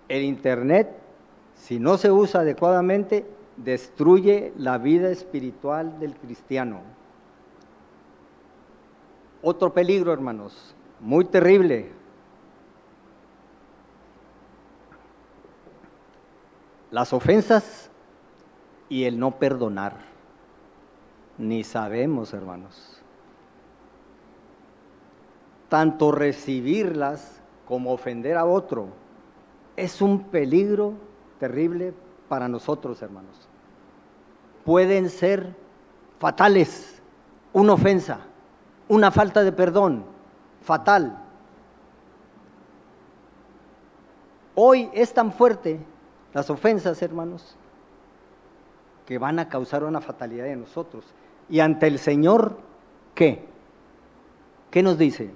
El 0.08 0.22
Internet, 0.22 0.88
si 1.54 1.78
no 1.78 1.98
se 1.98 2.10
usa 2.10 2.40
adecuadamente, 2.40 3.26
destruye 3.56 4.52
la 4.56 4.78
vida 4.78 5.10
espiritual 5.10 5.98
del 6.00 6.14
cristiano. 6.14 6.80
Otro 9.42 9.72
peligro, 9.72 10.12
hermanos, 10.12 10.74
muy 11.00 11.24
terrible. 11.24 11.92
Las 16.90 17.12
ofensas 17.12 17.90
y 18.88 19.04
el 19.04 19.18
no 19.18 19.32
perdonar. 19.38 20.07
Ni 21.38 21.64
sabemos, 21.64 22.34
hermanos. 22.34 23.00
Tanto 25.68 26.12
recibirlas 26.12 27.40
como 27.66 27.92
ofender 27.92 28.36
a 28.36 28.44
otro 28.44 28.88
es 29.76 30.02
un 30.02 30.24
peligro 30.24 30.94
terrible 31.38 31.94
para 32.28 32.48
nosotros, 32.48 33.00
hermanos. 33.02 33.48
Pueden 34.64 35.08
ser 35.08 35.54
fatales, 36.18 37.00
una 37.52 37.74
ofensa 37.74 38.20
una 38.88 39.10
falta 39.10 39.44
de 39.44 39.52
perdón 39.52 40.04
fatal. 40.62 41.18
Hoy 44.54 44.90
es 44.92 45.12
tan 45.14 45.32
fuerte 45.32 45.78
las 46.34 46.50
ofensas, 46.50 47.00
hermanos, 47.02 47.56
que 49.06 49.18
van 49.18 49.38
a 49.38 49.48
causar 49.48 49.84
una 49.84 50.00
fatalidad 50.00 50.46
en 50.46 50.60
nosotros. 50.60 51.04
Y 51.48 51.60
ante 51.60 51.86
el 51.86 51.98
Señor, 51.98 52.58
¿qué? 53.14 53.44
¿Qué 54.70 54.82
nos 54.82 54.98
dice? 54.98 55.30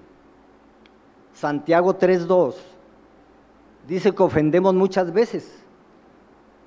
Santiago 1.33 1.99
3.2 1.99 2.55
dice 3.87 4.15
que 4.15 4.23
ofendemos 4.23 4.75
muchas 4.75 5.13
veces. 5.13 5.63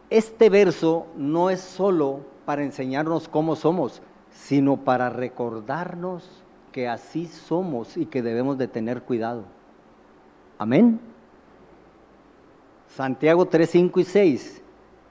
Este 0.10 0.50
verso 0.50 1.08
no 1.16 1.50
es 1.50 1.62
solo 1.62 2.22
para 2.46 2.64
enseñarnos 2.64 3.28
cómo 3.28 3.56
somos, 3.56 4.02
sino 4.32 4.78
para 4.78 5.10
recordarnos 5.10 6.28
que 6.72 6.88
así 6.88 7.28
somos 7.28 7.98
y 7.98 8.06
que 8.06 8.22
debemos 8.22 8.58
de 8.58 8.68
tener 8.68 9.02
cuidado. 9.02 9.46
Amén. 10.58 11.00
Santiago 12.88 13.46
3, 13.46 13.70
5 13.70 14.00
y 14.00 14.04
6 14.04 14.62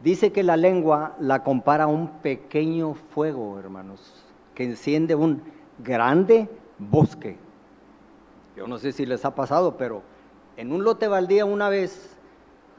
dice 0.01 0.33
que 0.33 0.42
la 0.42 0.57
lengua 0.57 1.16
la 1.18 1.42
compara 1.42 1.85
a 1.85 1.88
un 1.88 2.09
pequeño 2.20 2.94
fuego, 2.94 3.59
hermanos, 3.59 4.24
que 4.55 4.64
enciende 4.64 5.14
un 5.14 5.43
grande 5.79 6.49
bosque. 6.79 7.37
Yo 8.57 8.67
no 8.67 8.79
sé 8.79 8.93
si 8.93 9.07
les 9.07 9.25
ha 9.25 9.35
pasado, 9.35 9.77
pero 9.77 10.03
en 10.57 10.73
un 10.73 10.85
lote 10.85 11.09
baldía 11.09 11.45
una 11.45 11.69
vez 11.69 12.17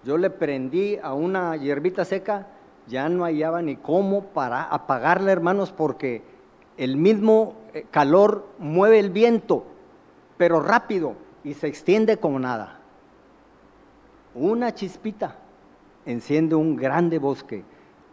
yo 0.03 0.17
le 0.17 0.29
prendí 0.29 0.97
a 0.97 1.13
una 1.13 1.55
hierbita 1.57 2.05
seca, 2.05 2.47
ya 2.87 3.09
no 3.09 3.23
hallaba 3.23 3.61
ni 3.61 3.75
cómo 3.75 4.25
para 4.25 4.63
apagarla, 4.63 5.31
hermanos, 5.31 5.71
porque 5.71 6.21
el 6.77 6.97
mismo 6.97 7.55
eh, 7.73 7.85
calor 7.89 8.45
mueve 8.59 8.99
el 8.99 9.09
viento, 9.09 9.65
pero 10.37 10.61
rápido 10.61 11.15
y 11.43 11.53
se 11.55 11.67
extiende 11.67 12.17
como 12.17 12.39
nada. 12.39 12.79
Una 14.35 14.73
chispita 14.73 15.35
enciende 16.05 16.55
un 16.55 16.75
grande 16.75 17.19
bosque. 17.19 17.63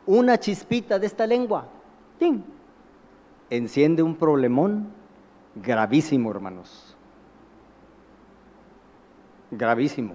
Una 0.06 0.38
chispita 0.38 0.98
de 0.98 1.06
esta 1.06 1.26
lengua, 1.26 1.66
¡ting! 2.18 2.42
Enciende 3.56 4.02
un 4.02 4.16
problemón 4.16 4.88
gravísimo, 5.54 6.30
hermanos. 6.30 6.96
Gravísimo. 9.50 10.14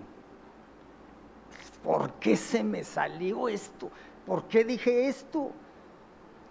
¿Por 1.83 2.13
qué 2.13 2.35
se 2.35 2.63
me 2.63 2.83
salió 2.83 3.47
esto? 3.47 3.89
¿por 4.27 4.43
qué 4.43 4.65
dije 4.65 5.07
esto? 5.07 5.51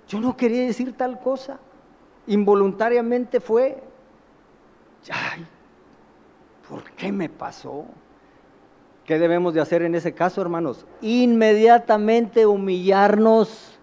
Yo 0.08 0.20
no 0.20 0.36
quería 0.36 0.62
decir 0.62 0.96
tal 0.96 1.20
cosa. 1.20 1.58
Involuntariamente 2.26 3.38
fue, 3.38 3.82
ay, 5.10 5.46
¿por 6.68 6.82
qué 6.92 7.12
me 7.12 7.28
pasó? 7.28 7.84
¿Qué 9.04 9.18
debemos 9.18 9.54
de 9.54 9.60
hacer 9.60 9.82
en 9.82 9.94
ese 9.94 10.12
caso, 10.12 10.40
hermanos? 10.40 10.86
Inmediatamente 11.00 12.46
humillarnos 12.46 13.78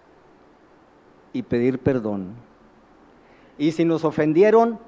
y 1.32 1.42
pedir 1.42 1.78
perdón. 1.78 2.34
Y 3.58 3.72
si 3.72 3.84
nos 3.84 4.04
ofendieron, 4.04 4.78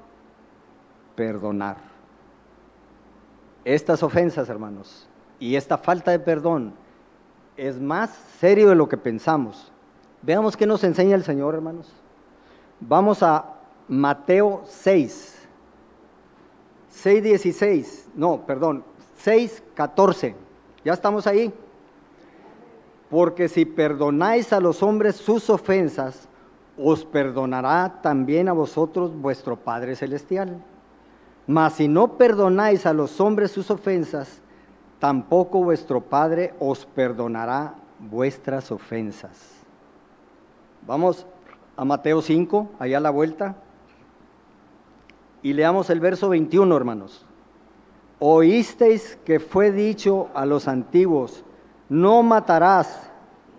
perdonar. 1.15 1.77
Estas 3.65 4.03
ofensas, 4.03 4.49
hermanos, 4.49 5.07
y 5.39 5.55
esta 5.55 5.77
falta 5.77 6.11
de 6.11 6.19
perdón 6.19 6.73
es 7.57 7.79
más 7.79 8.11
serio 8.39 8.69
de 8.69 8.75
lo 8.75 8.87
que 8.87 8.97
pensamos. 8.97 9.71
Veamos 10.21 10.55
qué 10.55 10.65
nos 10.65 10.83
enseña 10.83 11.15
el 11.15 11.23
Señor, 11.23 11.55
hermanos. 11.55 11.91
Vamos 12.79 13.23
a 13.23 13.55
Mateo 13.87 14.63
6. 14.65 15.47
6.16, 17.03 18.05
no, 18.15 18.45
perdón, 18.45 18.83
6.14. 19.23 20.33
¿Ya 20.83 20.93
estamos 20.93 21.27
ahí? 21.27 21.53
Porque 23.09 23.47
si 23.47 23.65
perdonáis 23.65 24.51
a 24.51 24.59
los 24.59 24.81
hombres 24.81 25.15
sus 25.15 25.49
ofensas, 25.49 26.27
os 26.77 27.03
perdonará 27.05 28.01
también 28.01 28.47
a 28.47 28.53
vosotros 28.53 29.11
vuestro 29.19 29.57
Padre 29.57 29.95
Celestial. 29.95 30.57
Mas 31.47 31.73
si 31.73 31.87
no 31.87 32.17
perdonáis 32.17 32.85
a 32.85 32.93
los 32.93 33.19
hombres 33.19 33.51
sus 33.51 33.71
ofensas, 33.71 34.41
tampoco 34.99 35.63
vuestro 35.63 36.01
Padre 36.01 36.53
os 36.59 36.85
perdonará 36.85 37.75
vuestras 37.99 38.71
ofensas. 38.71 39.57
Vamos 40.85 41.25
a 41.75 41.85
Mateo 41.85 42.21
5, 42.21 42.71
allá 42.79 42.97
a 42.97 43.01
la 43.01 43.09
vuelta, 43.09 43.55
y 45.41 45.53
leamos 45.53 45.89
el 45.89 45.99
verso 45.99 46.29
21, 46.29 46.75
hermanos. 46.75 47.25
Oísteis 48.19 49.17
que 49.23 49.39
fue 49.39 49.71
dicho 49.71 50.29
a 50.33 50.45
los 50.45 50.67
antiguos, 50.67 51.43
no 51.89 52.23
matarás, 52.23 53.11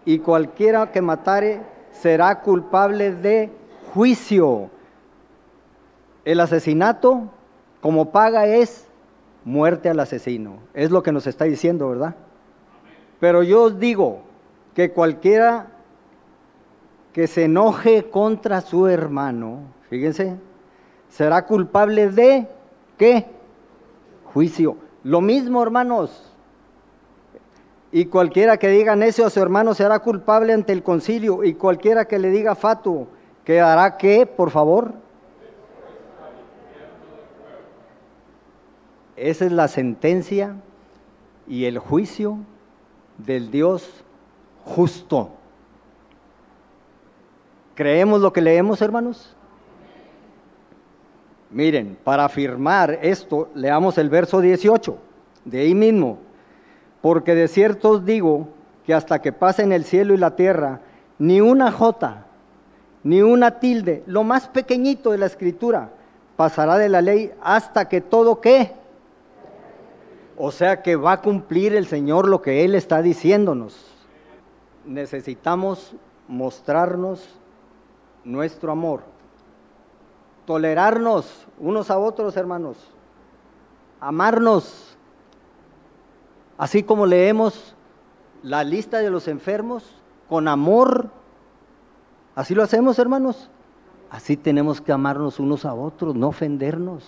y 0.04 0.18
cualquiera 0.18 0.90
que 0.90 1.02
matare 1.02 1.77
será 2.00 2.40
culpable 2.40 3.12
de 3.12 3.50
juicio. 3.92 4.70
El 6.24 6.40
asesinato 6.40 7.30
como 7.80 8.10
paga 8.10 8.46
es 8.46 8.86
muerte 9.44 9.88
al 9.88 10.00
asesino. 10.00 10.58
Es 10.74 10.90
lo 10.90 11.02
que 11.02 11.12
nos 11.12 11.26
está 11.26 11.44
diciendo, 11.44 11.88
¿verdad? 11.88 12.14
Pero 13.20 13.42
yo 13.42 13.64
os 13.64 13.80
digo 13.80 14.20
que 14.74 14.92
cualquiera 14.92 15.68
que 17.12 17.26
se 17.26 17.44
enoje 17.44 18.10
contra 18.10 18.60
su 18.60 18.86
hermano, 18.86 19.60
fíjense, 19.88 20.36
será 21.08 21.46
culpable 21.46 22.10
de 22.10 22.46
qué? 22.96 23.26
Juicio. 24.32 24.76
Lo 25.02 25.20
mismo, 25.20 25.62
hermanos. 25.62 26.27
Y 27.90 28.06
cualquiera 28.06 28.58
que 28.58 28.68
diga 28.68 28.96
necio 28.96 29.26
a 29.26 29.30
su 29.30 29.40
hermano 29.40 29.74
será 29.74 29.98
culpable 30.00 30.52
ante 30.52 30.72
el 30.72 30.82
concilio. 30.82 31.42
Y 31.44 31.54
cualquiera 31.54 32.04
que 32.06 32.18
le 32.18 32.30
diga 32.30 32.54
fatuo, 32.54 33.08
¿quedará 33.44 33.96
qué, 33.96 34.26
por 34.26 34.50
favor? 34.50 34.92
Esa 39.16 39.46
es 39.46 39.52
la 39.52 39.68
sentencia 39.68 40.54
y 41.48 41.64
el 41.64 41.78
juicio 41.78 42.38
del 43.16 43.50
Dios 43.50 44.04
justo. 44.64 45.30
¿Creemos 47.74 48.20
lo 48.20 48.32
que 48.32 48.40
leemos, 48.40 48.82
hermanos? 48.82 49.34
Miren, 51.50 51.96
para 52.04 52.26
afirmar 52.26 52.98
esto, 53.02 53.48
leamos 53.54 53.96
el 53.98 54.10
verso 54.10 54.40
18, 54.40 54.98
de 55.44 55.60
ahí 55.60 55.74
mismo. 55.74 56.18
Porque 57.00 57.34
de 57.34 57.48
cierto 57.48 57.90
os 57.90 58.04
digo 58.04 58.48
que 58.86 58.94
hasta 58.94 59.20
que 59.20 59.32
pasen 59.32 59.72
el 59.72 59.84
cielo 59.84 60.14
y 60.14 60.18
la 60.18 60.34
tierra, 60.36 60.80
ni 61.18 61.40
una 61.40 61.70
jota, 61.70 62.26
ni 63.04 63.22
una 63.22 63.60
tilde, 63.60 64.02
lo 64.06 64.24
más 64.24 64.48
pequeñito 64.48 65.12
de 65.12 65.18
la 65.18 65.26
escritura, 65.26 65.90
pasará 66.36 66.78
de 66.78 66.88
la 66.88 67.02
ley 67.02 67.32
hasta 67.42 67.88
que 67.88 68.00
todo 68.00 68.40
qué. 68.40 68.72
O 70.36 70.52
sea 70.52 70.82
que 70.82 70.94
va 70.94 71.12
a 71.12 71.20
cumplir 71.20 71.74
el 71.74 71.86
Señor 71.86 72.28
lo 72.28 72.42
que 72.42 72.64
Él 72.64 72.74
está 72.74 73.02
diciéndonos. 73.02 73.76
Necesitamos 74.84 75.94
mostrarnos 76.28 77.28
nuestro 78.24 78.70
amor, 78.70 79.02
tolerarnos 80.46 81.46
unos 81.58 81.90
a 81.90 81.98
otros, 81.98 82.36
hermanos, 82.36 82.76
amarnos, 84.00 84.87
Así 86.58 86.82
como 86.82 87.06
leemos 87.06 87.76
la 88.42 88.64
lista 88.64 88.98
de 88.98 89.10
los 89.10 89.28
enfermos 89.28 89.94
con 90.28 90.48
amor, 90.48 91.10
así 92.34 92.54
lo 92.54 92.64
hacemos, 92.64 92.98
hermanos. 92.98 93.48
Así 94.10 94.36
tenemos 94.36 94.80
que 94.80 94.92
amarnos 94.92 95.38
unos 95.38 95.64
a 95.64 95.74
otros, 95.74 96.16
no 96.16 96.28
ofendernos, 96.28 97.04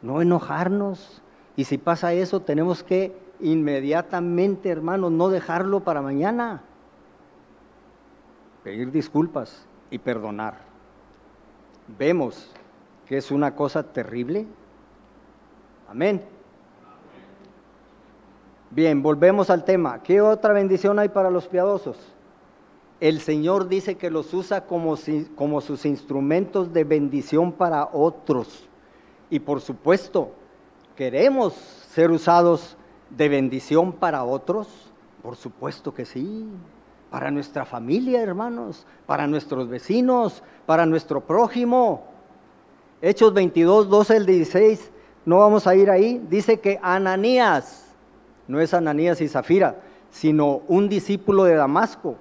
no 0.00 0.22
enojarnos. 0.22 1.22
Y 1.56 1.64
si 1.64 1.76
pasa 1.76 2.14
eso, 2.14 2.40
tenemos 2.40 2.82
que 2.82 3.14
inmediatamente, 3.40 4.70
hermanos, 4.70 5.12
no 5.12 5.28
dejarlo 5.28 5.80
para 5.80 6.00
mañana. 6.00 6.62
Pedir 8.64 8.90
disculpas 8.90 9.66
y 9.90 9.98
perdonar. 9.98 10.58
Vemos 11.98 12.50
que 13.06 13.18
es 13.18 13.30
una 13.30 13.54
cosa 13.54 13.82
terrible. 13.82 14.46
Amén. 15.88 16.37
Bien, 18.70 19.02
volvemos 19.02 19.48
al 19.48 19.64
tema. 19.64 20.02
¿Qué 20.02 20.20
otra 20.20 20.52
bendición 20.52 20.98
hay 20.98 21.08
para 21.08 21.30
los 21.30 21.48
piadosos? 21.48 21.96
El 23.00 23.20
Señor 23.20 23.68
dice 23.68 23.94
que 23.94 24.10
los 24.10 24.34
usa 24.34 24.66
como, 24.66 24.96
sus 24.96 25.86
instrumentos 25.86 26.72
de 26.74 26.84
bendición 26.84 27.52
para 27.52 27.88
otros. 27.92 28.68
Y 29.30 29.38
por 29.38 29.62
supuesto, 29.62 30.32
queremos 30.96 31.54
ser 31.54 32.10
usados 32.10 32.76
de 33.08 33.30
bendición 33.30 33.92
para 33.92 34.24
otros. 34.24 34.68
Por 35.22 35.36
supuesto 35.36 35.94
que 35.94 36.04
sí. 36.04 36.46
Para 37.10 37.30
nuestra 37.30 37.64
familia, 37.64 38.20
hermanos, 38.20 38.86
para 39.06 39.26
nuestros 39.26 39.68
vecinos, 39.70 40.42
para 40.66 40.84
nuestro 40.84 41.22
prójimo. 41.22 42.04
Hechos 43.00 43.32
22, 43.32 43.88
12 43.88 44.16
al 44.16 44.26
16, 44.26 44.90
no 45.24 45.38
vamos 45.38 45.66
a 45.66 45.74
ir 45.74 45.90
ahí. 45.90 46.22
Dice 46.28 46.60
que 46.60 46.78
Ananías, 46.82 47.87
no 48.48 48.60
es 48.60 48.72
Ananías 48.74 49.20
y 49.20 49.28
Zafira, 49.28 49.76
sino 50.10 50.62
un 50.68 50.88
discípulo 50.88 51.44
de 51.44 51.54
Damasco. 51.54 52.16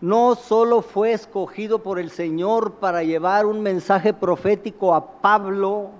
No 0.00 0.34
solo 0.34 0.82
fue 0.82 1.12
escogido 1.12 1.82
por 1.82 1.98
el 1.98 2.10
Señor 2.10 2.74
para 2.74 3.02
llevar 3.02 3.46
un 3.46 3.62
mensaje 3.62 4.12
profético 4.12 4.94
a 4.94 5.22
Pablo, 5.22 5.90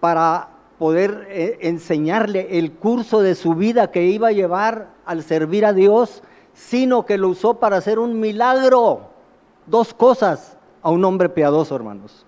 para 0.00 0.50
poder 0.78 1.26
eh, 1.30 1.58
enseñarle 1.62 2.58
el 2.58 2.72
curso 2.72 3.22
de 3.22 3.34
su 3.34 3.54
vida 3.54 3.90
que 3.90 4.04
iba 4.04 4.28
a 4.28 4.32
llevar 4.32 4.90
al 5.06 5.22
servir 5.22 5.64
a 5.64 5.72
Dios, 5.72 6.22
sino 6.52 7.06
que 7.06 7.16
lo 7.16 7.30
usó 7.30 7.54
para 7.54 7.78
hacer 7.78 7.98
un 7.98 8.20
milagro. 8.20 9.08
Dos 9.66 9.94
cosas 9.94 10.58
a 10.82 10.90
un 10.90 11.02
hombre 11.06 11.30
piadoso, 11.30 11.74
hermanos. 11.74 12.26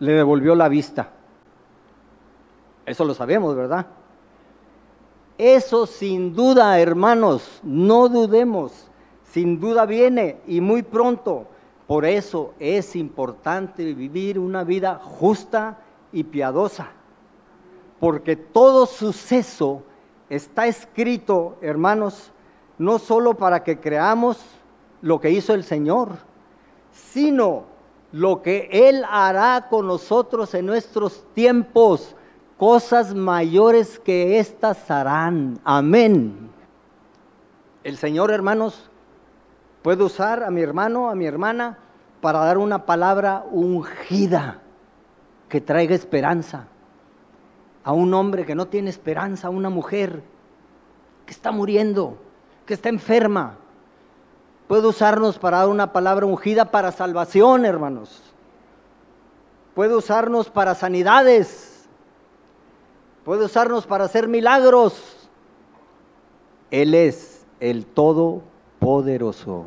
Le 0.00 0.12
devolvió 0.12 0.56
la 0.56 0.68
vista 0.68 1.10
eso 2.90 3.04
lo 3.04 3.14
sabemos, 3.14 3.54
¿verdad? 3.56 3.86
Eso 5.38 5.86
sin 5.86 6.34
duda, 6.34 6.78
hermanos, 6.78 7.60
no 7.62 8.08
dudemos, 8.08 8.90
sin 9.24 9.58
duda 9.58 9.86
viene 9.86 10.40
y 10.46 10.60
muy 10.60 10.82
pronto. 10.82 11.46
Por 11.86 12.04
eso 12.04 12.52
es 12.58 12.94
importante 12.94 13.94
vivir 13.94 14.38
una 14.38 14.64
vida 14.64 15.00
justa 15.02 15.78
y 16.12 16.24
piadosa, 16.24 16.90
porque 17.98 18.36
todo 18.36 18.86
suceso 18.86 19.82
está 20.28 20.66
escrito, 20.66 21.56
hermanos, 21.60 22.32
no 22.78 22.98
solo 22.98 23.34
para 23.34 23.64
que 23.64 23.80
creamos 23.80 24.38
lo 25.02 25.20
que 25.20 25.30
hizo 25.30 25.54
el 25.54 25.64
Señor, 25.64 26.10
sino 26.92 27.64
lo 28.12 28.42
que 28.42 28.68
Él 28.72 29.04
hará 29.08 29.68
con 29.68 29.86
nosotros 29.86 30.54
en 30.54 30.66
nuestros 30.66 31.24
tiempos 31.34 32.14
cosas 32.60 33.14
mayores 33.14 33.98
que 33.98 34.38
éstas 34.38 34.90
harán. 34.90 35.58
Amén. 35.64 36.50
El 37.82 37.96
Señor, 37.96 38.30
hermanos, 38.30 38.90
puede 39.80 40.04
usar 40.04 40.42
a 40.42 40.50
mi 40.50 40.60
hermano, 40.60 41.08
a 41.08 41.14
mi 41.14 41.24
hermana, 41.24 41.78
para 42.20 42.40
dar 42.40 42.58
una 42.58 42.84
palabra 42.84 43.46
ungida 43.50 44.58
que 45.48 45.62
traiga 45.62 45.94
esperanza. 45.94 46.66
A 47.82 47.94
un 47.94 48.12
hombre 48.12 48.44
que 48.44 48.54
no 48.54 48.66
tiene 48.66 48.90
esperanza, 48.90 49.46
a 49.46 49.50
una 49.50 49.70
mujer 49.70 50.22
que 51.24 51.32
está 51.32 51.52
muriendo. 51.52 52.18
que 52.66 52.74
está 52.74 52.90
enferma. 52.90 53.56
Puede 54.68 54.86
usarnos 54.86 55.38
para 55.38 55.60
dar 55.60 55.68
una 55.68 55.94
palabra 55.94 56.26
ungida 56.26 56.66
para 56.66 56.92
salvación, 56.92 57.64
hermanos. 57.64 58.22
Puede 59.74 59.96
usarnos 59.96 60.50
para 60.50 60.74
sanidades. 60.74 61.69
Puede 63.24 63.44
usarnos 63.44 63.86
para 63.86 64.04
hacer 64.04 64.28
milagros. 64.28 65.28
Él 66.70 66.94
es 66.94 67.46
el 67.60 67.86
Todopoderoso. 67.86 69.66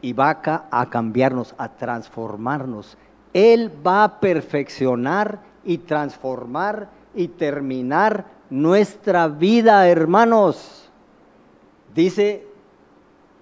Y 0.00 0.12
va 0.12 0.40
a 0.70 0.90
cambiarnos, 0.90 1.54
a 1.56 1.68
transformarnos. 1.76 2.96
Él 3.32 3.70
va 3.84 4.04
a 4.04 4.20
perfeccionar 4.20 5.40
y 5.64 5.78
transformar 5.78 6.88
y 7.14 7.28
terminar 7.28 8.26
nuestra 8.50 9.28
vida, 9.28 9.88
hermanos. 9.88 10.90
Dice 11.94 12.46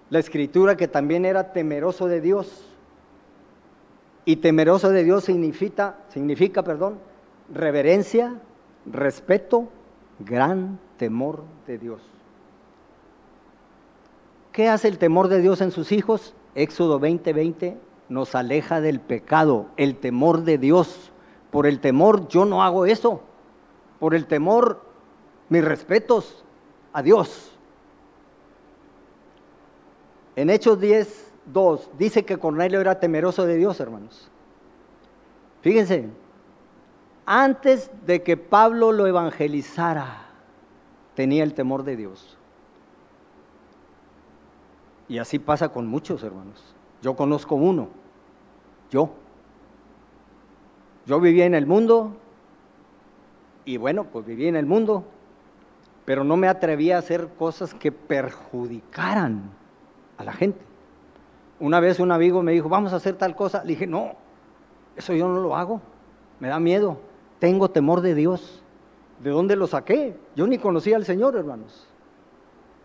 la 0.09 0.19
escritura 0.19 0.77
que 0.77 0.89
también 0.89 1.25
era 1.25 1.53
temeroso 1.53 2.07
de 2.07 2.21
Dios. 2.21 2.69
Y 4.25 4.37
temeroso 4.37 4.91
de 4.91 5.05
Dios 5.05 5.25
significa, 5.25 5.97
significa, 6.11 6.63
perdón, 6.63 6.99
reverencia, 7.53 8.35
respeto, 8.87 9.69
gran 10.19 10.79
temor 10.97 11.45
de 11.67 11.79
Dios. 11.79 12.01
¿Qué 14.53 14.69
hace 14.69 14.89
el 14.89 14.99
temor 14.99 15.29
de 15.29 15.41
Dios 15.41 15.61
en 15.61 15.71
sus 15.71 15.93
hijos? 15.93 16.35
Éxodo 16.55 17.01
20:20 17.01 17.33
20, 17.33 17.79
nos 18.09 18.35
aleja 18.35 18.81
del 18.81 19.01
pecado, 19.01 19.67
el 19.77 19.97
temor 19.97 20.43
de 20.43 20.59
Dios. 20.59 21.13
Por 21.51 21.67
el 21.67 21.81
temor 21.81 22.29
yo 22.29 22.45
no 22.45 22.63
hago 22.63 22.87
eso. 22.87 23.23
Por 23.99 24.15
el 24.15 24.27
temor, 24.27 24.83
mis 25.49 25.65
respetos 25.65 26.45
a 26.93 27.03
Dios. 27.03 27.53
En 30.37 30.51
Hechos 30.51 30.81
10, 30.81 31.33
2 31.47 31.91
dice 31.99 32.25
que 32.25 32.39
Cornelio 32.39 32.81
era 32.81 32.99
temeroso 32.99 33.45
de 33.47 33.57
Dios, 33.57 33.81
hermanos. 33.81 34.31
Fíjense, 35.61 36.09
antes 37.27 37.91
de 38.07 38.23
que 38.23 38.37
Pablo 38.37 38.93
lo 38.93 39.07
evangelizara, 39.07 40.27
tenía 41.15 41.45
el 41.45 41.55
temor 41.55 41.85
de 41.85 41.97
Dios. 41.97 42.39
Y 45.09 45.19
así 45.19 45.39
pasa 45.39 45.69
con 45.69 45.87
muchos, 45.87 46.23
hermanos. 46.23 46.75
Yo 47.03 47.17
conozco 47.17 47.55
uno, 47.55 47.89
yo. 48.91 49.11
Yo 51.05 51.21
vivía 51.21 51.47
en 51.47 51.55
el 51.55 51.67
mundo 51.67 52.17
y 53.65 53.77
bueno, 53.77 54.05
pues 54.05 54.25
vivía 54.25 54.49
en 54.49 54.57
el 54.57 54.67
mundo, 54.67 55.05
pero 56.05 56.25
no 56.25 56.37
me 56.37 56.49
atrevía 56.49 56.97
a 56.97 57.01
hacer 57.01 57.29
cosas 57.39 57.75
que 57.75 57.93
perjudicaran 57.93 59.51
a 60.17 60.25
la 60.25 60.33
gente. 60.33 60.61
Una 61.61 61.79
vez 61.81 62.01
un 62.01 62.11
amigo 62.11 62.43
me 62.43 62.53
dijo, 62.53 62.69
vamos 62.69 62.93
a 62.93 62.97
hacer 62.97 63.15
tal 63.15 63.37
cosa. 63.37 63.63
Le 63.63 63.71
dije, 63.71 63.87
no, 63.87 64.15
eso 64.97 65.15
yo 65.15 65.29
no 65.29 65.41
lo 65.41 65.57
hago. 65.57 65.81
Me 66.41 66.49
da 66.49 66.59
miedo. 66.59 66.99
Tengo 67.43 67.71
temor 67.73 68.03
de 68.03 68.15
Dios. 68.15 68.63
¿De 69.21 69.31
dónde 69.31 69.57
lo 69.57 69.67
saqué? 69.67 70.15
Yo 70.37 70.47
ni 70.47 70.59
conocía 70.59 70.95
al 70.95 71.05
Señor, 71.05 71.35
hermanos. 71.35 71.89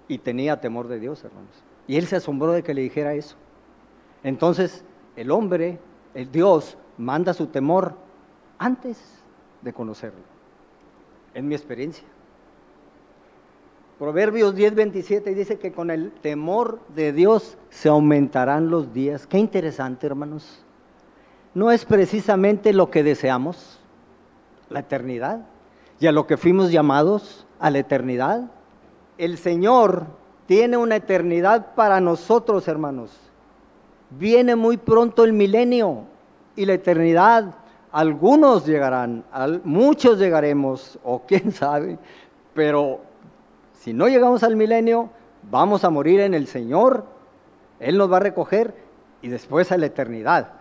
Y 0.07 0.17
tenía 0.17 0.59
temor 0.59 0.87
de 0.87 0.99
Dios, 0.99 1.23
hermanos. 1.23 1.51
Y 1.85 1.95
él 1.95 2.07
se 2.07 2.15
asombró 2.15 2.53
de 2.53 2.63
que 2.63 2.73
le 2.73 2.81
dijera 2.81 3.13
eso. 3.13 3.35
Entonces, 4.23 4.83
el 5.15 5.29
hombre, 5.29 5.77
el 6.15 6.31
Dios, 6.31 6.75
manda 6.97 7.35
su 7.35 7.45
temor 7.45 7.93
antes 8.57 8.99
de 9.61 9.73
conocerlo. 9.73 10.21
En 11.35 11.47
mi 11.47 11.53
experiencia. 11.53 12.07
Proverbios 13.99 14.55
10, 14.55 14.73
27 14.73 15.35
dice 15.35 15.59
que 15.59 15.71
con 15.71 15.91
el 15.91 16.11
temor 16.13 16.79
de 16.95 17.13
Dios 17.13 17.59
se 17.69 17.89
aumentarán 17.89 18.71
los 18.71 18.91
días. 18.91 19.27
Qué 19.27 19.37
interesante, 19.37 20.07
hermanos. 20.07 20.63
No 21.53 21.69
es 21.69 21.85
precisamente 21.85 22.73
lo 22.73 22.89
que 22.89 23.03
deseamos, 23.03 23.79
la 24.70 24.80
eternidad, 24.80 25.41
y 25.99 26.07
a 26.07 26.11
lo 26.11 26.28
que 26.28 26.38
fuimos 26.38 26.72
llamados, 26.72 27.45
a 27.59 27.70
la 27.70 27.80
eternidad. 27.80 28.51
El 29.18 29.38
Señor 29.38 30.05
tiene 30.45 30.78
una 30.78 30.95
eternidad 30.95 31.74
para 31.76 31.99
nosotros, 31.99 32.68
hermanos. 32.68 33.11
Viene 34.11 34.55
muy 34.55 34.78
pronto 34.78 35.24
el 35.24 35.34
milenio 35.34 36.03
y 36.55 36.65
la 36.65 36.74
eternidad. 36.74 37.55
Algunos 37.91 38.65
llegarán, 38.65 39.24
muchos 39.63 40.20
llegaremos, 40.20 40.99
o 41.03 41.24
quién 41.26 41.51
sabe, 41.51 41.97
pero 42.53 43.01
si 43.74 43.93
no 43.93 44.07
llegamos 44.07 44.43
al 44.43 44.55
milenio, 44.55 45.09
vamos 45.49 45.84
a 45.84 45.89
morir 45.89 46.20
en 46.20 46.34
el 46.34 46.47
Señor, 46.47 47.05
Él 47.80 47.97
nos 47.97 48.11
va 48.11 48.18
a 48.18 48.22
recoger 48.22 48.76
y 49.22 49.30
después 49.30 49.72
a 49.72 49.78
la 49.78 49.86
eternidad. 49.86 50.53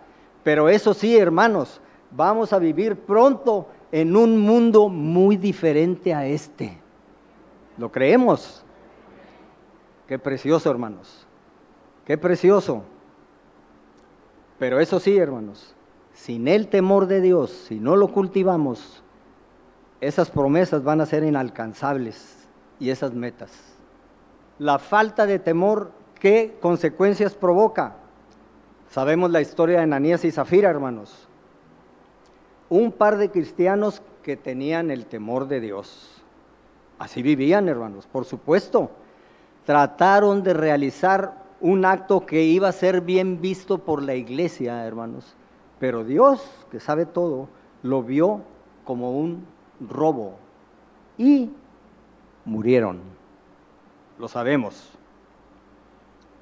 Pero 0.43 0.69
eso 0.69 0.93
sí, 0.93 1.17
hermanos, 1.17 1.81
vamos 2.11 2.53
a 2.53 2.59
vivir 2.59 2.95
pronto 2.95 3.67
en 3.91 4.15
un 4.15 4.39
mundo 4.39 4.89
muy 4.89 5.37
diferente 5.37 6.13
a 6.13 6.25
este. 6.25 6.77
¿Lo 7.77 7.91
creemos? 7.91 8.63
Qué 10.07 10.19
precioso, 10.19 10.69
hermanos. 10.71 11.25
Qué 12.05 12.17
precioso. 12.17 12.83
Pero 14.57 14.79
eso 14.79 14.99
sí, 14.99 15.17
hermanos, 15.17 15.75
sin 16.13 16.47
el 16.47 16.67
temor 16.67 17.07
de 17.07 17.21
Dios, 17.21 17.51
si 17.51 17.79
no 17.79 17.95
lo 17.95 18.07
cultivamos, 18.07 19.03
esas 20.01 20.29
promesas 20.29 20.83
van 20.83 21.01
a 21.01 21.05
ser 21.05 21.23
inalcanzables 21.23 22.47
y 22.79 22.89
esas 22.89 23.13
metas. 23.13 23.51
La 24.57 24.79
falta 24.79 25.25
de 25.25 25.37
temor, 25.37 25.91
¿qué 26.19 26.57
consecuencias 26.59 27.35
provoca? 27.35 27.97
Sabemos 28.89 29.29
la 29.29 29.41
historia 29.41 29.77
de 29.77 29.83
Ananías 29.83 30.25
y 30.25 30.31
Zafira, 30.31 30.69
hermanos. 30.69 31.26
Un 32.69 32.91
par 32.91 33.17
de 33.17 33.31
cristianos 33.31 34.01
que 34.23 34.35
tenían 34.35 34.91
el 34.91 35.05
temor 35.05 35.47
de 35.47 35.61
Dios. 35.61 36.21
Así 36.99 37.21
vivían, 37.21 37.69
hermanos, 37.69 38.07
por 38.07 38.25
supuesto. 38.25 38.91
Trataron 39.65 40.43
de 40.43 40.53
realizar 40.53 41.45
un 41.61 41.85
acto 41.85 42.25
que 42.25 42.43
iba 42.43 42.67
a 42.67 42.73
ser 42.73 43.01
bien 43.01 43.41
visto 43.41 43.79
por 43.79 44.03
la 44.03 44.15
iglesia, 44.15 44.85
hermanos. 44.85 45.35
Pero 45.79 46.03
Dios, 46.03 46.43
que 46.71 46.79
sabe 46.79 47.05
todo, 47.05 47.47
lo 47.83 48.03
vio 48.03 48.41
como 48.83 49.17
un 49.17 49.45
robo 49.79 50.35
y 51.17 51.51
murieron. 52.45 52.99
Lo 54.19 54.27
sabemos. 54.27 54.91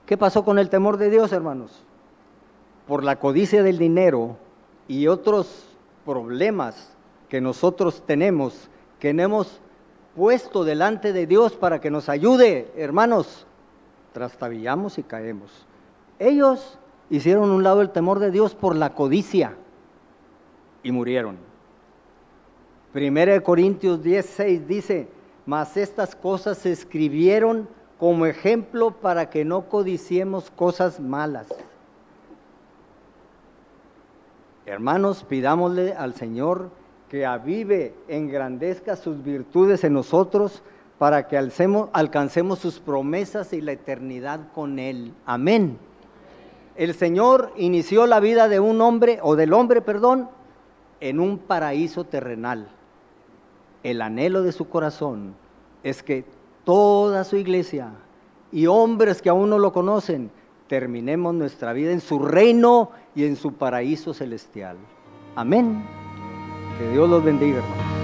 ¿Qué 0.05 0.17
pasó 0.17 0.45
con 0.45 0.59
el 0.59 0.69
temor 0.69 0.97
de 0.97 1.09
Dios, 1.09 1.34
hermanos? 1.34 1.84
Por 2.88 3.03
la 3.03 3.17
codicia 3.17 3.63
del 3.63 3.78
dinero 3.78 4.38
y 4.88 5.07
otros 5.07 5.74
problemas 6.05 6.95
que 7.29 7.41
nosotros 7.41 8.03
tenemos, 8.05 8.69
que 8.99 9.09
hemos 9.09 9.59
puesto 10.15 10.63
delante 10.63 11.11
de 11.11 11.27
Dios 11.27 11.53
para 11.53 11.81
que 11.81 11.91
nos 11.91 12.07
ayude, 12.07 12.71
hermanos, 12.77 13.45
trastabillamos 14.13 14.97
y 14.97 15.03
caemos. 15.03 15.65
Ellos 16.19 16.79
hicieron 17.09 17.49
un 17.49 17.63
lado 17.63 17.81
el 17.81 17.89
temor 17.89 18.19
de 18.19 18.31
Dios 18.31 18.55
por 18.55 18.75
la 18.75 18.93
codicia 18.93 19.55
y 20.83 20.91
murieron. 20.91 21.37
Primera 22.93 23.33
de 23.33 23.43
Corintios 23.43 24.01
10, 24.01 24.67
dice, 24.67 25.09
mas 25.45 25.75
estas 25.75 26.15
cosas 26.15 26.59
se 26.59 26.71
escribieron 26.71 27.67
como 27.99 28.25
ejemplo 28.25 28.91
para 28.91 29.29
que 29.29 29.43
no 29.43 29.67
codiciemos 29.67 30.49
cosas 30.51 30.99
malas. 30.99 31.47
Hermanos, 34.66 35.26
pidámosle 35.28 35.93
al 35.93 36.13
Señor 36.13 36.70
que 37.09 37.26
avive, 37.26 37.93
engrandezca 38.07 38.95
sus 38.95 39.24
virtudes 39.24 39.84
en 39.84 39.93
nosotros 39.93 40.63
para 40.97 41.28
que 41.28 41.38
alcancemos 41.38 42.59
sus 42.59 42.80
promesas 42.80 43.53
y 43.53 43.61
la 43.61 43.74
eternidad 43.74 44.39
con 44.53 44.80
Él. 44.80 45.13
Amén. 45.26 45.78
El 46.76 46.93
Señor 46.93 47.51
inició 47.57 48.05
la 48.07 48.20
vida 48.20 48.47
de 48.47 48.59
un 48.59 48.82
hombre, 48.82 49.20
o 49.22 49.36
del 49.36 49.53
hombre, 49.53 49.82
perdón, 49.82 50.30
en 50.99 51.20
un 51.20 51.38
paraíso 51.38 52.05
terrenal 52.05 52.70
el 53.86 54.01
anhelo 54.01 54.41
de 54.41 54.51
su 54.51 54.68
corazón 54.68 55.36
es 55.84 56.01
que 56.01 56.26
toda 56.63 57.24
su 57.24 57.38
iglesia 57.38 57.91
y 58.51 58.66
hombres 58.66 59.22
que 59.22 59.30
aún 59.30 59.51
no 59.51 59.59
lo 59.59 59.72
conocen, 59.72 60.32
terminemos 60.68 61.34
nuestra 61.34 61.74
vida 61.74 61.91
en 61.91 62.01
su 62.01 62.20
reino 62.20 62.91
y 63.16 63.26
en 63.26 63.36
su 63.36 63.53
paraíso 63.53 64.13
celestial. 64.13 64.78
Amén. 65.36 65.84
Que 66.80 66.89
Dios 66.91 67.09
los 67.09 67.24
bendiga, 67.24 67.57
hermanos. 67.57 67.94